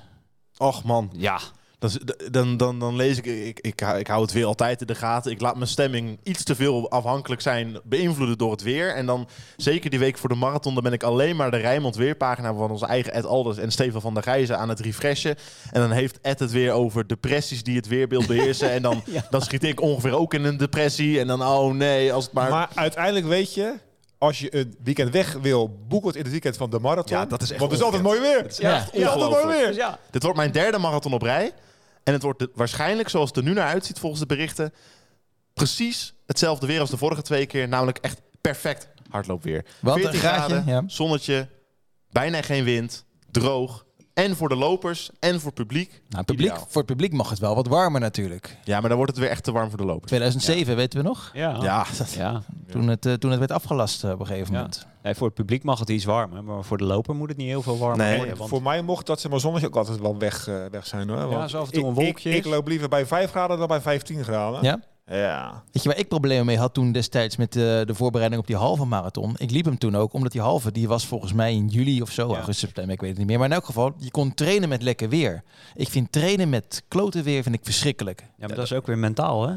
[0.56, 1.38] Och man, Ja,
[1.82, 1.90] dan,
[2.30, 4.94] dan, dan, dan lees ik, ik, ik, hou- ik hou het weer altijd in de
[4.94, 5.30] gaten.
[5.30, 8.94] Ik laat mijn stemming iets te veel afhankelijk zijn, beïnvloeden door het weer.
[8.94, 11.96] En dan, zeker die week voor de marathon, dan ben ik alleen maar de Rijnmond
[11.96, 15.36] Weerpagina van onze eigen Ed Alders en Steven van der Gijzen aan het refreshen.
[15.70, 18.70] En dan heeft Ed het weer over depressies die het weerbeeld beheersen.
[18.70, 19.26] en dan, Ja.
[19.30, 21.20] dan schiet ik ongeveer ook in een depressie.
[21.20, 22.50] En dan, oh nee, als het maar...
[22.50, 23.72] Maar uiteindelijk weet je,
[24.18, 27.16] als je een weekend weg wil, boek het in het weekend van de marathon.
[27.18, 28.36] Ja, dat is echt Want het is altijd mooi weer.
[28.42, 28.74] Het is Ja.
[28.74, 29.66] echt is altijd mooi weer.
[29.66, 29.98] dus ja.
[30.10, 31.52] Dit wordt mijn derde marathon op rij.
[32.04, 34.72] En het wordt de- waarschijnlijk, zoals het er nu naar uitziet volgens de berichten,
[35.54, 37.68] precies hetzelfde weer als de vorige twee keer.
[37.68, 39.64] Namelijk echt perfect hardloopweer.
[39.80, 40.82] Want een 14 graadje, graden, ja.
[40.86, 41.48] zonnetje,
[42.10, 43.84] bijna geen wind, droog.
[44.14, 46.02] En voor de lopers en voor publiek.
[46.08, 46.66] Nou, publiek, Ideaal.
[46.68, 48.56] voor het publiek mag het wel wat warmer natuurlijk.
[48.64, 50.06] Ja, maar dan wordt het weer echt te warm voor de lopers.
[50.06, 51.30] 2007 weten we nog.
[51.34, 51.58] Ja.
[51.62, 51.86] Ja,
[52.16, 52.42] Ja.
[52.70, 54.58] Toen, het, eh, toen het werd afgelast eh, op een gegeven Ja.
[54.58, 54.86] moment.
[55.02, 57.46] Nee, voor het publiek mag het iets warmer, maar voor de loper moet het niet
[57.48, 58.36] heel veel warmer Nee, worden.
[58.36, 61.08] Want Voor mij mocht dat zeg maar zonnetje ook altijd wel weg, eh, weg zijn
[61.08, 61.26] hoor.
[61.28, 63.68] Want zo af en toe ik- een wolkje Ik, loop liever bij 5 graden dan
[63.68, 64.62] bij 15 graden.
[64.62, 64.80] Ja?
[65.06, 65.62] Ja.
[65.72, 68.56] Weet je waar ik problemen mee had toen destijds met de, de voorbereiding op die
[68.56, 69.34] halve marathon?
[69.36, 72.10] Ik liep hem toen ook, omdat die halve, die was volgens mij in juli of
[72.10, 73.38] zo, augustus, september, ik weet het niet meer.
[73.38, 75.42] Maar in elk geval, je kon trainen met lekker weer.
[75.74, 78.20] Ik vind trainen met klote weer vind ik verschrikkelijk.
[78.20, 79.54] ja, maar dat is ook weer mentaal, hè?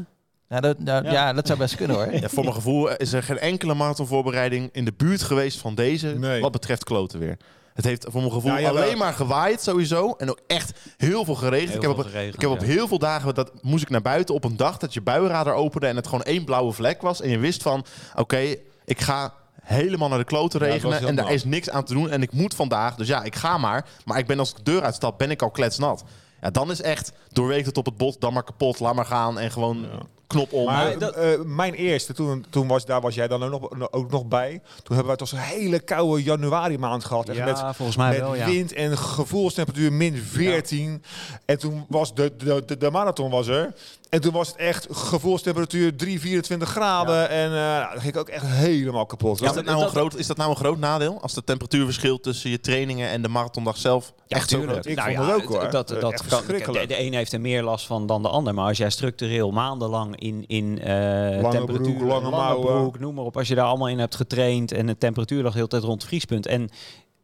[0.48, 1.12] Nou, dat, nou, ja.
[1.12, 1.32] Ja.
[1.32, 2.12] dat zou best kunnen hoor.
[2.20, 6.08] Ja, voor mijn gevoel is er geen enkele marathonvoorbereiding in de buurt geweest van deze
[6.08, 6.40] Nee.
[6.40, 7.36] wat betreft kloten weer.
[7.74, 11.68] Het heeft voor mijn gevoel alleen maar gewaaid sowieso en ook echt heel veel geregend.
[11.68, 12.66] Heel ik heb op, geregend, ik heb op ja.
[12.66, 15.86] heel veel dagen dat moest ik naar buiten op een dag dat je buienradar opende
[15.86, 17.84] en het gewoon één blauwe vlek was en je wist van
[18.14, 21.34] oké, ik ga helemaal naar de kloten regenen en daar nat.
[21.34, 23.86] is niks aan te doen en ik moet vandaag, dus ja, ik ga maar.
[24.04, 26.04] Maar ik ben als ik de deur uitstap, ben ik al kletsnat.
[26.40, 29.38] Ja, dan is echt doorweekt het op het bot, dan maar kapot, laat maar gaan
[29.38, 29.86] en gewoon
[30.26, 30.64] knop om.
[30.64, 33.92] Maar Maar dat- eh, mijn eerste, toen, toen was, daar was jij dan ook nog,
[33.92, 34.50] ook nog bij.
[34.76, 37.28] Toen hebben wij toch zo'n hele koude januari maand gehad.
[37.28, 38.46] Echt Ja, met, volgens mij met wel, ja.
[38.46, 41.02] wind en gevoelstemperatuur min 14.
[41.44, 43.74] En toen was de, de, de, de marathon was er.
[44.16, 47.28] En toen was het echt gevoelstemperatuur 3, 24 graden.
[47.28, 49.42] En eh nou, dan ging ik ook echt helemaal kapot.
[49.42, 51.20] Is dat, nou een groot, is dat nou een groot nadeel?
[51.20, 54.92] Als het temperatuurverschil tussen je trainingen en de marathondag zelf echt zo groot is?
[54.92, 55.58] Ik vond het ook, hoor.
[55.58, 58.28] Nou Dat, dat, Echt kan, de, de een heeft er meer last van dan de
[58.28, 58.54] ander.
[58.54, 60.94] Maar als jij structureel maandenlang in, in eh
[61.40, 63.36] Lange temperatuur, broek, lange broek, noem maar op.
[63.36, 66.00] Als je daar allemaal in hebt getraind en de temperatuur lag de hele tijd rond
[66.00, 66.46] het vriespunt.
[66.46, 66.70] En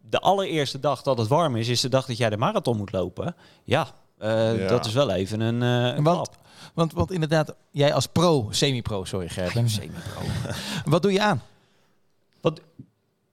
[0.01, 2.93] de allereerste dag dat het warm is, is de dag dat jij de marathon moet
[2.93, 3.35] lopen.
[3.65, 3.87] Ja,
[4.23, 4.69] Eh, Ja.
[4.69, 6.29] Dat is wel even een, eh een Want,
[6.75, 9.69] want, want inderdaad, jij als pro, semi-pro, sorry Gerben.
[9.71, 10.21] Semi-pro.
[10.85, 11.43] Wat doe je aan?
[12.41, 12.61] Wat-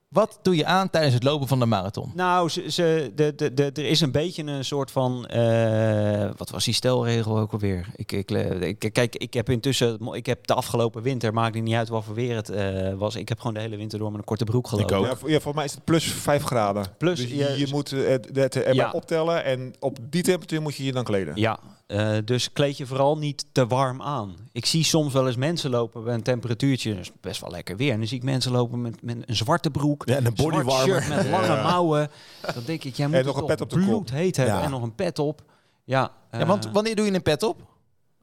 [0.09, 2.11] Wat doe je aan tijdens het lopen van de marathon?
[2.15, 5.25] Nou, ze, ze, de, de, de, er is een beetje een soort van.
[5.27, 7.87] eh, wat was die stelregel ook alweer?
[7.95, 9.99] Ik, ik, eh, ik, kijk, ik heb intussen.
[10.13, 13.15] Ik heb de afgelopen winter, maakt het niet uit wat voor weer het eh, was.
[13.15, 14.97] Ik heb gewoon de hele winter door met een korte broek gelopen.
[14.97, 15.05] ook.
[15.05, 16.85] Ja, voor- ja, mij is het plus 5 graden.
[16.97, 18.91] Plus, dus je, moet het, het erbij Ja.
[18.91, 21.35] optellen en op die temperatuur moet je je dan kleden.
[21.35, 24.35] Ja, eh, dus kleed je vooral niet te warm aan.
[24.51, 27.77] Ik zie soms wel eens mensen lopen bij een temperatuurtje, dat is best wel lekker
[27.77, 27.91] weer.
[27.91, 30.55] En dan zie ik mensen lopen met, met een zwarte broek, Ja, en een zwart
[30.55, 31.01] bodywarmer.
[31.01, 31.63] shirt met lange Ja.
[31.63, 32.09] mouwen.
[32.53, 34.61] Dan denk ik, jij moet En nog een toch pet op de bloedheet hebben Ja.
[34.63, 35.41] en nog een pet op.
[35.83, 37.61] Ja, Ja, want eh, wanneer doe je een pet op?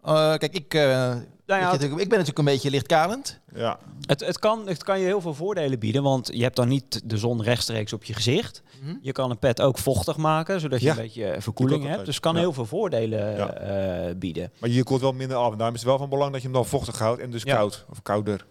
[0.02, 1.14] Eh, kijk, ik, eh,
[1.46, 3.40] nou ja, ik ben natuurlijk een beetje lichtkalend.
[3.54, 3.78] Ja.
[4.00, 7.00] Het, het, kan, het kan je heel veel voordelen bieden, want je hebt dan niet
[7.10, 8.62] de zon rechtstreeks op je gezicht.
[8.82, 8.94] Mhm.
[9.00, 10.92] Je kan een pet ook vochtig maken, zodat je Ja.
[10.92, 12.04] een beetje eh, verkoeling hebt.
[12.04, 12.40] Dus het kan Ja.
[12.40, 13.52] heel veel voordelen Ja.
[13.52, 14.52] eh, bieden.
[14.60, 15.50] Maar je koelt wel minder af.
[15.52, 17.42] En daarom is het wel van belang dat je hem dan vochtig houdt en dus
[17.42, 17.54] Ja.
[17.54, 17.84] koud.
[17.90, 18.46] Of kouder.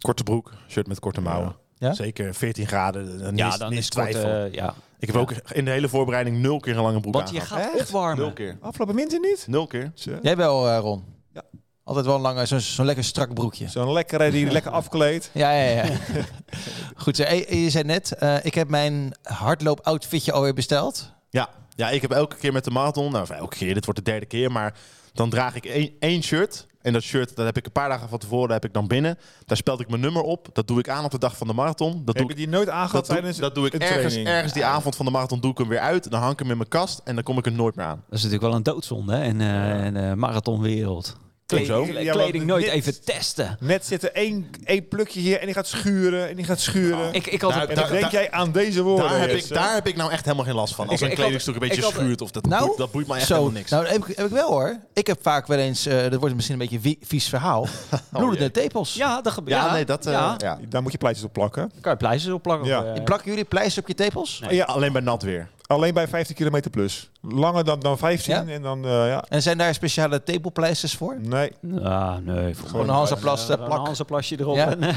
[0.00, 1.56] Korte broek, shirt met korte mouwen.
[1.78, 1.92] Ja?
[1.94, 3.18] Zeker 14 graden.
[3.18, 4.28] Dan Ja, is, dan niet is twijfel.
[4.30, 4.74] eh, ja.
[4.98, 7.58] ik heb ook in de hele voorbereiding nul keer een lange broek Want je gaat
[7.58, 7.72] Echt?
[7.72, 8.32] Nul opwarmen.
[8.32, 8.56] keer.
[8.60, 9.44] Afgelopen winter niet?
[9.48, 9.92] Nul keer.
[10.22, 11.04] Jij wel, eh, Ron?
[11.32, 11.42] Ja.
[11.84, 13.68] Altijd wel een lange, zo'n zo'n lekker strak broekje.
[13.68, 15.30] Zo'n lekkere die lekker afkleedt.
[15.32, 15.84] Ja, ja, ja.
[17.02, 21.12] Goed, zo, eh, je zei net, eh, ik heb mijn hardloop-outfitje alweer besteld.
[21.30, 21.48] Ja.
[21.76, 24.10] ja, ik heb elke keer met de marathon, nou of elke keer, dit wordt de
[24.10, 24.74] derde keer, maar
[25.12, 25.64] dan draag ik
[25.98, 26.66] één, shirt.
[26.82, 29.18] En dat shirt, dat heb ik een paar dagen van tevoren, heb ik dan binnen.
[29.46, 30.48] Daar speld ik mijn nummer op.
[30.52, 31.92] Dat doe ik aan op de dag van de marathon.
[32.04, 34.00] Dat Heb doe ik, die nooit aangehad dat doe, tijdens dat doe ik een ergens,
[34.00, 34.28] training?
[34.28, 36.10] ergens die avond van de marathon doe ik hem weer uit.
[36.10, 38.02] Dan hang ik hem in mijn kast en dan kom ik er nooit meer aan.
[38.08, 41.16] Dat is natuurlijk wel een doodzonde hè, in, eh, in de marathonwereld.
[41.46, 43.56] Kleding, Ja, kleding want nooit even testen.
[43.60, 47.12] Net zit er één, één plukje hier en die gaat schuren en die gaat schuren.
[47.14, 49.08] Ik, ik had een- en dan daar- denk daar- jij aan deze woorden.
[49.10, 50.88] Daar heb, ik, daar heb ik nou echt helemaal geen last van.
[50.88, 53.26] Als Ik- een kledingstuk een beetje schuurt of dat, Nou, boeit, dat boeit mij echt
[53.26, 53.70] Zo, helemaal niks.
[53.70, 54.78] nou heb ik, heb ik wel hoor.
[54.92, 57.66] Ik heb vaak wel eens, eh dat wordt misschien een beetje wie- vies verhaal,
[58.10, 58.94] bloedende tepels.
[58.94, 59.56] ja, dat gebeurt.
[59.56, 60.06] ja, nee, dat...
[60.06, 60.34] eh, ja.
[60.38, 60.58] ja.
[60.68, 61.72] Daar moet je plaatjes op plakken.
[61.80, 62.68] Kan je pleisters opplakken?
[62.68, 62.82] Ja.
[62.82, 64.40] Of, eh, Plakken jullie pleister op je tepels?
[64.46, 64.54] Nee.
[64.54, 65.48] Ja, Alleen bij nat weer.
[65.66, 67.10] Alleen bij 15 kilometer plus.
[67.20, 68.52] Langer dan, dan 15 Ja?
[68.52, 69.24] en dan, eh, ja.
[69.28, 71.16] En zijn daar speciale tepelpleisters voor?
[71.20, 71.52] Nee.
[71.82, 72.54] Ah, nee.
[72.54, 73.86] Gewoon een Hansaplast Een eh, plak.
[73.86, 74.56] Hansenplasje erop.
[74.56, 74.70] Ja.
[74.70, 74.92] En, eh,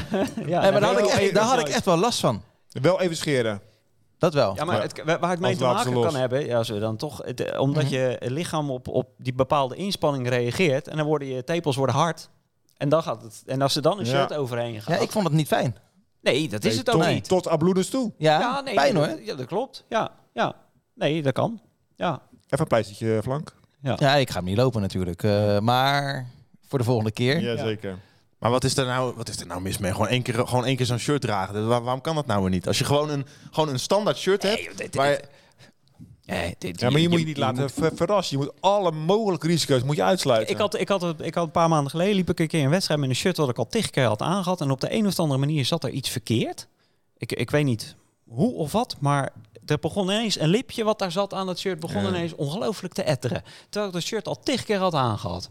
[0.46, 2.42] ja, Nee, maar daar had, ik echt, daar had ik echt wel last van.
[2.82, 3.60] Wel even scheren.
[4.18, 4.54] Dat wel.
[4.54, 7.20] Ja, maar het, waar het mee te maken kan hebben, ja, als we dan toch,
[7.24, 7.92] het, eh, omdat Mhm.
[7.92, 12.28] je lichaam op, op die bepaalde inspanning reageert en dan worden je tepels worden hard.
[12.76, 14.10] En, dan gaat het, en als er dan een Ja.
[14.10, 14.96] shirt overheen gaat.
[14.96, 15.76] Ja, ik vond het niet fijn.
[16.20, 17.28] nee, dat is Nee, het ook tot, niet.
[17.28, 18.12] Tot abloedens toe.
[18.18, 19.20] Ja, ja, nee, pijn dat- hoor.
[19.22, 19.84] Ja, dat klopt.
[19.88, 20.10] Ja,
[20.42, 20.54] ja.
[20.94, 21.60] Nee, dat kan.
[21.96, 22.22] Ja.
[22.44, 23.54] Even een pleistertje flank.
[23.82, 25.22] Ja, ik ga hem niet lopen natuurlijk.
[25.22, 26.26] eh, maar
[26.68, 27.40] voor de volgende keer.
[27.40, 27.98] Jazeker.
[28.38, 29.92] Maar wat is er nou, wat is er nou mis mee?
[29.92, 31.66] Gewoon één keer, gewoon één keer zo'n shirt dragen.
[31.68, 32.66] Waar- waarom kan dat nou weer niet?
[32.66, 34.56] Als je gewoon een, gewoon een standaard shirt hebt.
[34.66, 38.38] Nee, dit- waar je- dit- Ja, maar je moet je niet laten ver- verrassen.
[38.38, 40.54] Je moet alle mogelijke risico's moet je uitsluiten.
[40.54, 42.64] Ik had, ik, had, het- ik had een paar maanden geleden liep ik een keer
[42.64, 44.60] een wedstrijd met een shirt wat ik al tig keer had aangehad.
[44.60, 46.66] En op de een of andere manier zat er iets verkeerd.
[47.16, 47.94] Ik, ik weet niet
[48.28, 49.32] hoe of wat, maar
[49.70, 52.08] er begon ineens een lipje wat daar zat aan dat shirt, begon Ja.
[52.08, 53.42] ineens ongelooflijk te etteren.
[53.68, 55.50] Terwijl ik dat shirt al tig keer had aangehad.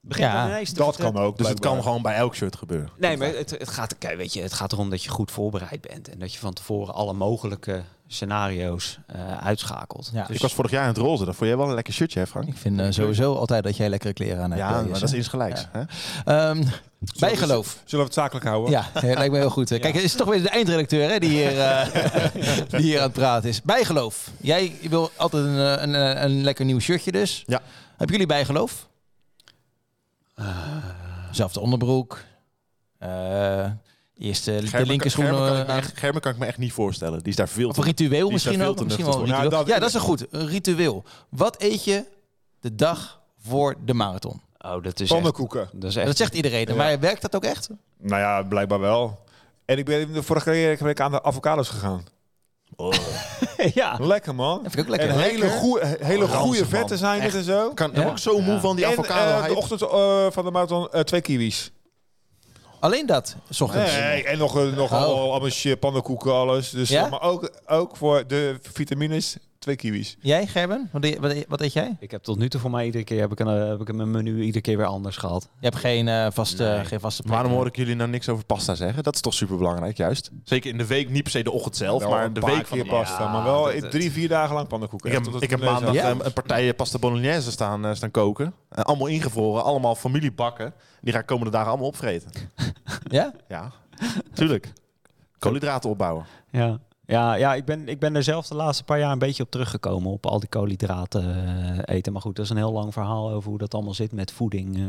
[0.00, 1.38] Begint Ja, dan ineens te dat kan ook.
[1.38, 2.90] dus het kan gewoon bij elk shirt gebeuren.
[2.98, 6.08] Nee, maar het, het, gaat, weet je, het gaat erom dat je goed voorbereid bent.
[6.08, 7.82] En dat je van tevoren alle mogelijke
[8.12, 10.10] scenario's eh, uitschakelt.
[10.12, 10.24] Ja.
[10.26, 11.24] Dus- Ik was vorig jaar in het roze.
[11.24, 12.48] Dat vond jij wel een lekker shirtje, hè Frank?
[12.48, 14.62] Ik vind eh, sowieso altijd dat jij lekkere kleren aan hebt.
[14.62, 15.66] Ja, eh, maar dat is insgelijks.
[15.72, 15.82] Hè?
[16.24, 16.64] Ehm,
[17.18, 17.68] bijgeloof.
[17.84, 18.70] Zullen we het zakelijk houden?
[18.70, 19.68] Ja, ja, lijkt me heel goed.
[19.78, 21.86] Kijk, het is toch weer de eindredacteur hè, die, hier, eh,
[22.70, 23.62] die hier aan het praten is.
[23.62, 24.30] Bijgeloof.
[24.40, 27.42] Jij wil altijd een, een, een, een lekker nieuw shirtje dus.
[27.46, 27.60] Ja.
[27.88, 28.88] Hebben jullie bijgeloof?
[31.30, 32.18] Zelfde onderbroek.
[34.20, 35.34] Eh eerste de Gerben kan- linkerschoenen.
[35.34, 37.18] Gerben kan, ik me echt, Gerben kan ik me echt niet voorstellen.
[37.18, 37.80] Die is daar veel Of te...
[37.80, 38.82] een ritueel misschien ook.
[38.84, 39.28] Misschien wel een voor.
[39.28, 39.50] ritueel.
[39.50, 40.26] Ja, Ja, dat- dat is een goed.
[40.30, 41.04] Een ritueel.
[41.28, 42.04] Wat eet je
[42.60, 44.40] de dag voor de marathon?
[44.58, 45.68] oh, dat is echt, Pannenkoeken.
[45.72, 46.66] dat is echt Dat zegt iedereen.
[46.68, 46.74] Ja.
[46.74, 47.68] Maar werkt dat ook echt?
[47.98, 49.18] Nou ja, blijkbaar wel.
[49.64, 52.04] En ik ben de vorige keer ben ik aan de avocados gegaan.
[52.76, 52.92] Oh.
[53.74, 53.96] ja.
[54.00, 54.62] Lekker man.
[54.62, 55.08] Dat vind ik ook lekker.
[55.08, 55.58] En hele, Lekker.
[55.58, 57.74] goeie, hele goede vetten zijn het en zo.
[57.74, 58.08] Kan, Ja?
[58.08, 58.60] ook zo moe Ja.
[58.60, 59.40] van die en avocado.
[59.42, 61.70] eh, de ochtend eh, van de marathon eh, twee kiwis.
[62.80, 63.92] Alleen dat, s ochtends.
[63.92, 65.32] Nee, en nog, nog Oh.
[65.76, 66.70] pannenkoeken, alles.
[66.70, 67.08] Dus, Ja?
[67.08, 70.16] Maar ook, ook voor de vitamines, twee kiwis.
[70.20, 70.88] Jij, Gerben?
[70.92, 71.96] Wat, eet- wat, eet- wat eet jij?
[72.00, 73.88] Ik heb tot nu toe voor mij iedere keer heb ik een, eh, heb ik
[73.88, 75.42] een menu iedere keer weer anders gehad.
[75.58, 76.84] Je hebt geen, eh, vaste, Nee.
[76.84, 77.34] geen vaste plek.
[77.34, 79.02] Waarom hoor ik jullie nou niks over pasta zeggen?
[79.02, 80.30] Dat is toch super belangrijk, juist.
[80.44, 82.54] Zeker in de week, niet per se de ochtend zelf, Wel maar een de paar
[82.54, 85.10] week van de pasta, Ja, maar wel dat- drie, vier dagen lang pannenkoeken.
[85.12, 86.10] Ik heb, ik maandag Ja?
[86.10, 88.54] eh, een partij pasta bolognese staan, eh, staan koken.
[88.68, 90.72] Eh, allemaal ingevroren, allemaal familiebakken.
[91.00, 92.30] Die ga ik komende dagen allemaal opvreten.
[93.08, 93.32] Ja?
[93.48, 93.72] Ja,
[94.34, 94.72] tuurlijk.
[95.38, 96.24] Koolhydraten opbouwen.
[96.50, 96.78] Ja.
[97.10, 99.50] Ja, ja ik, ben, ik ben er zelf de laatste paar jaar een beetje op
[99.50, 100.10] teruggekomen.
[100.10, 102.12] Op al die koolhydraten eh, eten.
[102.12, 104.76] Maar goed, dat is een heel lang verhaal over hoe dat allemaal zit met voeding
[104.76, 104.82] eh,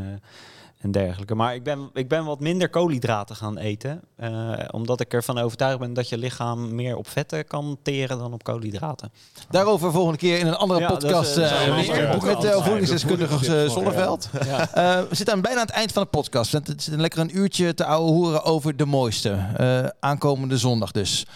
[0.82, 1.34] en dergelijke.
[1.34, 4.00] Maar ik ben, ik ben wat minder koolhydraten gaan eten.
[4.16, 8.32] eh, omdat ik ervan overtuigd ben dat je lichaam meer op vetten kan teren dan
[8.32, 9.12] op koolhydraten.
[9.50, 12.44] Daarover volgende keer in een andere Ja, podcast eh, dat is met podcast.
[12.44, 14.28] uh, voedingsdeskundige eh, Zonneveld.
[14.44, 14.68] Ja.
[15.08, 16.52] We zitten aan bijna aan het eind van de podcast.
[16.52, 19.38] Het zit een lekker een uurtje te ouwe hoeren over de mooiste.
[20.00, 21.26] Aankomende zondag dus.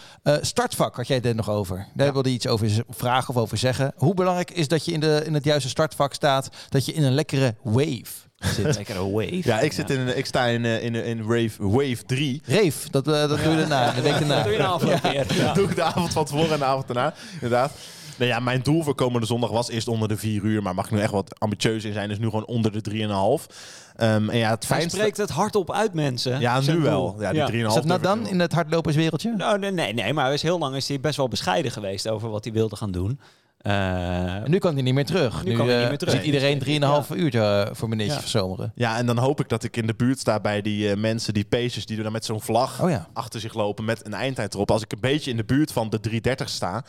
[0.40, 1.86] Startvak had jij het nog over.
[1.94, 3.92] Daar wilde je iets over vragen of over zeggen.
[3.96, 6.48] Hoe belangrijk is dat je in, de, in het juiste startvak staat?
[6.68, 8.76] Dat je in een lekkere wave zit.
[8.76, 9.40] Lekkere wave.
[9.42, 12.40] Ja, ik, zit in, een- ik sta in, eh, in, in Wave, wave 3.
[12.44, 15.00] Reef, dat, eh, dat doe je daarna, de week Dat doe je een avond een
[15.00, 15.26] keer.
[15.54, 17.14] Doe ik de avond van tevoren en de avond daarna.
[17.32, 17.72] Inderdaad.
[18.18, 20.62] Nou ja, mijn doel voor komende zondag was eerst onder de 4 uur.
[20.62, 22.08] Maar mag ik nu echt wat ambitieus in zijn.
[22.08, 23.46] Dus nu gewoon onder de 3,5.
[23.96, 24.96] Ehm en ja, het Hij fijnste...
[24.98, 26.40] spreekt het hardop uit, mensen.
[26.40, 27.16] Ja, nu wel.
[27.18, 29.34] Ja, die 3,5 Is dat nou dan in het hardloperswereldje?
[29.36, 32.08] Nou, nee, nee, nee, maar hij is heel lang is hij best wel bescheiden geweest
[32.08, 33.20] over wat hij wilde gaan doen.
[33.66, 35.44] Eh, En nu kan hij niet meer terug.
[35.44, 36.14] Nu kan hij eh, niet meer terug.
[36.14, 36.58] Ziet iedereen
[37.04, 38.20] 3,5 uur eh, voor meneertje Ja.
[38.20, 38.72] verzomeren.
[38.74, 41.34] Ja, en dan hoop ik dat ik in de buurt sta bij die eh, mensen,
[41.34, 43.08] die pacers, die er dan met zo'n vlag Oh ja.
[43.12, 44.70] achter zich lopen met een eindtijd erop.
[44.70, 46.84] Als ik een beetje in de buurt van de 330 sta,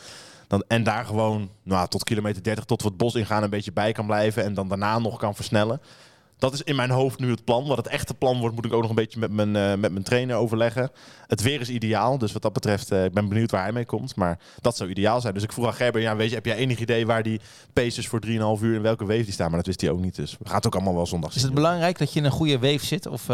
[0.46, 3.72] dan, en daar gewoon nou, tot kilometer 30, tot we het bos ingaan, een beetje
[3.72, 5.80] bij kan blijven en dan daarna nog kan versnellen.
[6.38, 7.66] Dat is in mijn hoofd nu het plan.
[7.66, 9.92] Wat het echte plan wordt, moet ik ook nog een beetje met mijn, eh, met
[9.92, 10.90] mijn trainer overleggen.
[11.26, 13.84] Het weer is ideaal, dus wat dat betreft, eh, ik ben benieuwd waar hij mee
[13.84, 14.16] komt.
[14.16, 15.34] Maar dat zou ideaal zijn.
[15.34, 17.40] Dus ik vroeg aan Gerber, ja, weet je, heb jij enig idee waar die
[17.72, 19.48] pacers voor 3,5 uur in welke wave die staan?
[19.48, 21.42] Maar dat wist hij ook niet, dus we gaan het ook allemaal wel zondag Is
[21.42, 23.06] het belangrijk dat je in een goede wave zit?
[23.06, 23.26] Of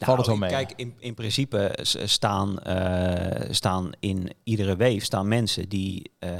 [0.00, 0.50] eh, valt het wel mee?
[0.50, 6.10] Nou, Kijk, in, in principe s- staan, eh, staan in iedere wave staan mensen die...
[6.18, 6.30] eh,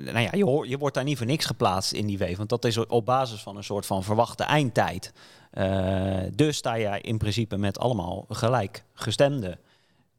[0.00, 2.36] nou ja, je, hoor, je wordt daar niet voor niks geplaatst in die wave.
[2.36, 5.12] Want dat is op basis van een soort van verwachte eindtijd.
[5.50, 9.58] Eh, dus sta je in principe met allemaal gelijkgestemden.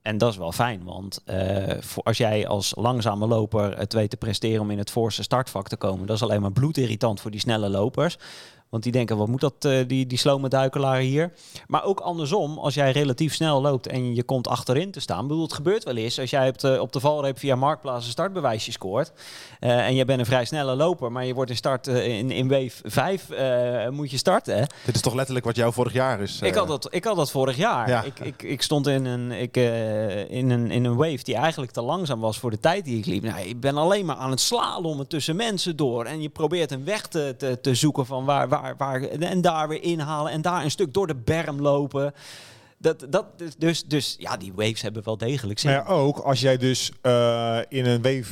[0.02, 4.10] En dat is wel fijn, want eh, voor, als jij als langzame loper het weet
[4.10, 7.32] te presteren om in het voorste startvak te komen, dat is alleen maar bloedirritant voor
[7.32, 8.18] die snelle lopers.
[8.72, 11.32] Want die denken, wat moet dat, eh, die, die slome duikelaar hier?
[11.68, 15.28] Maar ook andersom, als jij relatief snel loopt en je komt achterin te staan.
[15.28, 18.12] Bedoel, het gebeurt wel eens als jij op de, op de valreep via Marktplaats een
[18.12, 19.12] startbewijsje scoort.
[19.60, 22.32] eh, en je bent een vrij snelle loper, maar je wordt in start eh, in,
[22.32, 24.68] in wave 5 eh, moet je starten.
[24.86, 26.42] Dit is toch letterlijk wat jou vorig jaar is?
[26.42, 27.90] Ik, had dat, ik had dat vorig jaar.
[27.90, 28.04] Ja.
[28.04, 29.56] Ik, ik, ik stond in een, ik,
[30.30, 33.06] in, een, in een wave die eigenlijk te langzaam was voor de tijd die ik
[33.06, 33.24] liep.
[33.24, 36.06] Nou, ik ben alleen maar aan het slalommen tussen mensen door.
[36.06, 39.02] En je probeert een weg te, te, te zoeken van waar, waar, waar.
[39.04, 40.32] En daar weer inhalen.
[40.32, 42.14] En daar een stuk door de berm lopen.
[42.78, 43.26] Dat, dat,
[43.58, 45.72] dus, dus ja, die waves hebben wel degelijk zin.
[45.72, 48.32] Maar ja, ook als jij dus eh, in een wave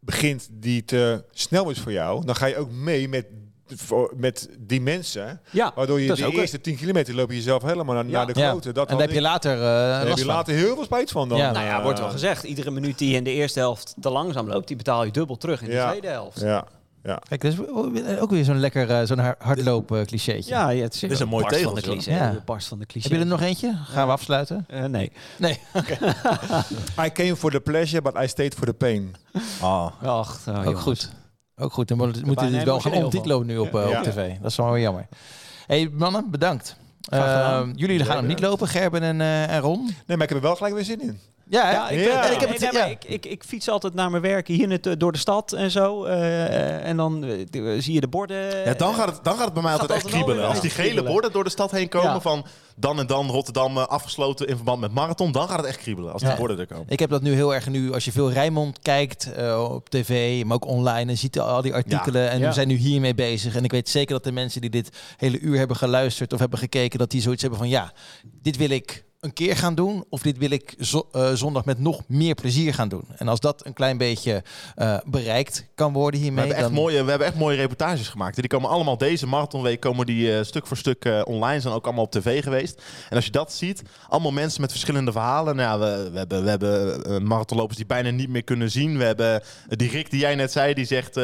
[0.00, 3.26] begint die te snel is voor jou, dan ga je ook mee met,
[3.66, 5.40] voor- met die mensen.
[5.50, 8.10] ja, Waardoor je de eerste 10 kilometer loop je jezelf helemaal naar, Ja.
[8.24, 8.50] naar de Ja.
[8.50, 8.72] grote.
[8.72, 11.28] Dat en daar heb je later eh daar heb je later heel veel spijt van
[11.28, 11.38] dan.
[11.38, 11.50] Ja.
[11.50, 12.44] Nou ja, eh, wordt wel gezegd.
[12.44, 15.36] Iedere minuut die je in de eerste helft te langzaam loopt, die betaal je dubbel
[15.36, 15.88] terug in de Ja.
[15.88, 16.40] tweede helft.
[16.40, 16.66] Ja,
[17.06, 17.20] ja.
[17.28, 17.58] Kijk, dat is
[18.18, 20.54] ook weer zo'n lekker eh, zo'n hardloop clichétje.
[20.54, 22.10] Ja, ja, het is, is een mooi barst van de cliché.
[22.14, 22.30] Ja.
[22.30, 23.08] de barst van de cliché.
[23.08, 23.74] Heb je er nog eentje?
[23.84, 24.64] Gaan we afsluiten?
[24.68, 25.12] Eh, nee.
[25.38, 25.60] Nee.
[27.06, 29.14] I came for the pleasure, but I stayed for the pain.
[29.62, 29.90] ah.
[30.02, 30.82] Ach, oh, Ook jongens.
[30.82, 31.10] goed.
[31.56, 31.88] Ook goed.
[31.88, 33.98] Dan moeten we dit wel gaan omtitelen nu op, Ja.
[33.98, 34.32] op tv.
[34.40, 35.06] Dat is wel jammer.
[35.66, 36.76] hey, mannen, bedankt.
[37.00, 37.68] Graag gedaan.
[37.68, 39.84] Eh, jullie gaan hem niet lopen, Gerben en, eh, en Ron.
[39.84, 41.20] Nee, maar ik heb er wel gelijk weer zin in.
[41.48, 42.26] Ja, Ja, ik, Ja.
[42.26, 42.94] En ik heb nee, het- nee, maar ja.
[42.94, 45.70] ik, ik, ik fiets altijd naar mijn werk hier net, eh, door de stad en
[45.70, 46.04] zo.
[46.04, 48.64] eh, en dan eh, zie je de borden.
[48.64, 50.46] Ja, dan gaat, het, dan gaat het bij mij altijd echt kriebelen.
[50.46, 51.12] Als die gele kriebelen.
[51.12, 52.20] borden door de stad heen komen Ja.
[52.20, 56.12] van dan en dan Rotterdam afgesloten in verband met marathon, dan gaat het echt kriebelen
[56.12, 56.36] als die Ja.
[56.36, 56.84] borden er komen.
[56.88, 60.44] Ik heb dat nu heel erg nu, als je veel Rijnmond kijkt eh, op tv,
[60.44, 62.30] maar ook online, en ziet al die artikelen.
[62.30, 62.46] En Ja.
[62.46, 63.56] we zijn nu hiermee bezig.
[63.56, 66.58] En ik weet zeker dat de mensen die dit hele uur hebben geluisterd of hebben
[66.58, 67.92] gekeken, dat die zoiets hebben van ja,
[68.42, 70.04] dit wil ik een keer gaan doen.
[70.08, 73.04] Of dit wil ik zo- eh, zondag met nog meer plezier gaan doen.
[73.16, 74.42] En als dat een klein beetje
[74.74, 76.44] eh, bereikt kan worden We hiermee.
[76.46, 76.82] hebben, echt dan...
[76.82, 78.36] mooie, we hebben echt mooie reportages gemaakt.
[78.36, 81.60] Die komen allemaal deze marathonweek komen die, eh, stuk voor stuk online.
[81.60, 82.82] Zijn ook allemaal op tv geweest.
[83.08, 85.56] En als je dat ziet, allemaal mensen met verschillende verhalen.
[85.56, 88.98] Nou, ja, we, we hebben, we hebben marathonlopers die bijna niet meer kunnen zien.
[88.98, 91.16] We hebben die Rick die jij net zei, die zegt...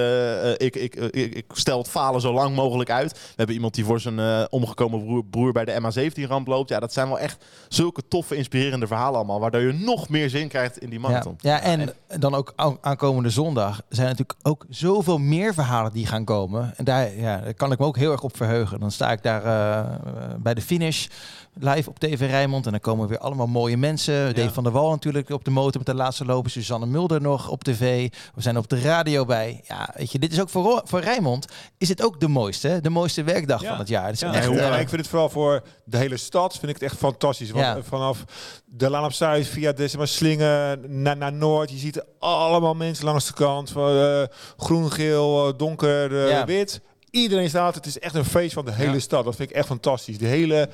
[0.62, 3.12] ik, ik, ik, ik stel het falen zo lang mogelijk uit.
[3.12, 6.68] We hebben iemand die voor zijn omgekomen broer, broer bij de MH17-ramp loopt.
[6.68, 9.40] Ja, dat zijn wel echt zulke toffe, inspirerende verhalen allemaal.
[9.40, 11.36] Waardoor je nog meer zin krijgt in die marathon.
[11.40, 16.07] Ja, ja, en dan ook aan- aankomende zondag zijn natuurlijk ook zoveel meer verhalen die
[16.07, 16.72] gaan komen.
[16.76, 18.80] En daar, ja, daar kan ik me ook heel erg op verheugen.
[18.80, 21.07] Dan sta ik daar eh, bij de finish
[21.55, 22.64] live op TV Rijnmond.
[22.66, 24.34] En dan komen weer allemaal mooie mensen.
[24.34, 26.50] Dave van der Wal natuurlijk op de motor met de laatste lopen.
[26.50, 28.09] Suzanne Mulder nog op tv.
[28.34, 29.61] We zijn op de radio bij.
[29.64, 31.46] Ja, weet je, dit is ook voor, voor Rijnmond.
[31.78, 33.68] Is het ook de mooiste, de mooiste werkdag Ja.
[33.68, 34.05] van het jaar.
[34.05, 34.34] Het is Ja.
[34.34, 37.50] echt, eh, ik vind het vooral voor de hele stad vind ik het echt fantastisch.
[37.50, 37.76] Want Ja.
[37.76, 38.24] eh, vanaf
[38.64, 41.70] de Laan op Zuid via de Slingen naar, naar Noord.
[41.70, 43.70] Je ziet allemaal mensen langs de kant.
[43.70, 44.22] Van, eh,
[44.57, 46.44] groen, geel, donker, Ja.
[46.44, 46.80] wit.
[47.11, 47.74] Iedereen staat.
[47.74, 48.98] Het is echt een feest van de hele Ja.
[48.98, 49.24] stad.
[49.24, 50.18] Dat vind ik echt fantastisch.
[50.18, 50.68] De hele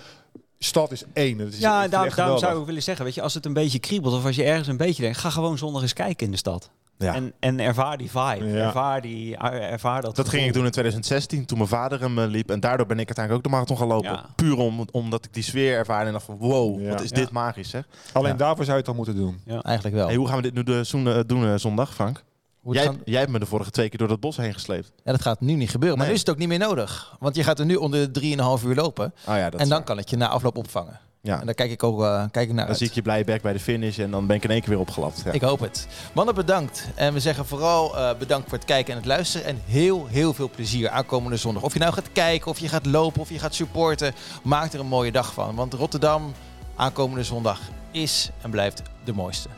[0.59, 1.39] stad is één.
[1.39, 2.39] Dat is, Ja, daar, daarom geweldig.
[2.41, 4.69] zou ik willen zeggen, weet je, als het een beetje kriebelt of als je ergens
[4.69, 6.71] een beetje denkt, ga gewoon zondag eens kijken in de stad.
[6.99, 7.15] Ja.
[7.15, 8.55] En, en ervaar die vibe, Ja.
[8.67, 12.27] ervaar, die, ervaar dat Dat ging ik doen in 2016, toen mijn vader hem eh,
[12.29, 12.51] liep.
[12.51, 14.11] En daardoor ben ik uiteindelijk ook de marathon gaan lopen.
[14.11, 14.27] Ja.
[14.37, 16.89] Puur om, omdat ik die sfeer ervaarde en dacht van wow, Ja.
[16.89, 17.17] wat is Ja.
[17.17, 17.89] dit magisch zeg.
[18.13, 18.37] Alleen Ja.
[18.37, 19.41] daarvoor zou je het dan moeten doen.
[19.65, 20.07] eigenlijk wel.
[20.07, 22.25] Hey, hoe gaan we dit nu de, zoen- eh, doen eh, zondag, Frank?
[22.69, 24.93] Hoe Jij, hebt me de vorige twee keer door dat bos heen gesleept.
[25.05, 25.99] ja, dat gaat nu niet gebeuren.
[25.99, 26.15] Maar Nee.
[26.17, 27.17] nu is het ook niet meer nodig.
[27.21, 28.21] Want je gaat er nu onder de
[28.61, 29.13] 3,5 uur lopen.
[29.29, 31.01] Oh ja, dat en dan kan het je na afloop opvangen.
[31.23, 31.41] Ja.
[31.41, 32.77] En daar kijk ik ook eh, kijk ik naar Dan uit.
[32.79, 34.69] zie ik je blije bek bij de finish en dan ben ik in één keer
[34.71, 35.23] weer opgelapt.
[35.25, 35.33] Ja.
[35.33, 35.87] Ik hoop het.
[36.13, 36.87] Mannen, bedankt.
[36.95, 39.47] En we zeggen vooral eh, bedankt voor het kijken en het luisteren.
[39.47, 41.63] En heel, heel veel plezier aankomende zondag.
[41.63, 44.15] Of je nou gaat kijken, of je gaat lopen, of je gaat supporten.
[44.43, 45.55] Maak er een mooie dag van.
[45.55, 46.33] Want Rotterdam
[46.77, 47.61] aankomende zondag
[47.91, 49.49] is en blijft de mooiste.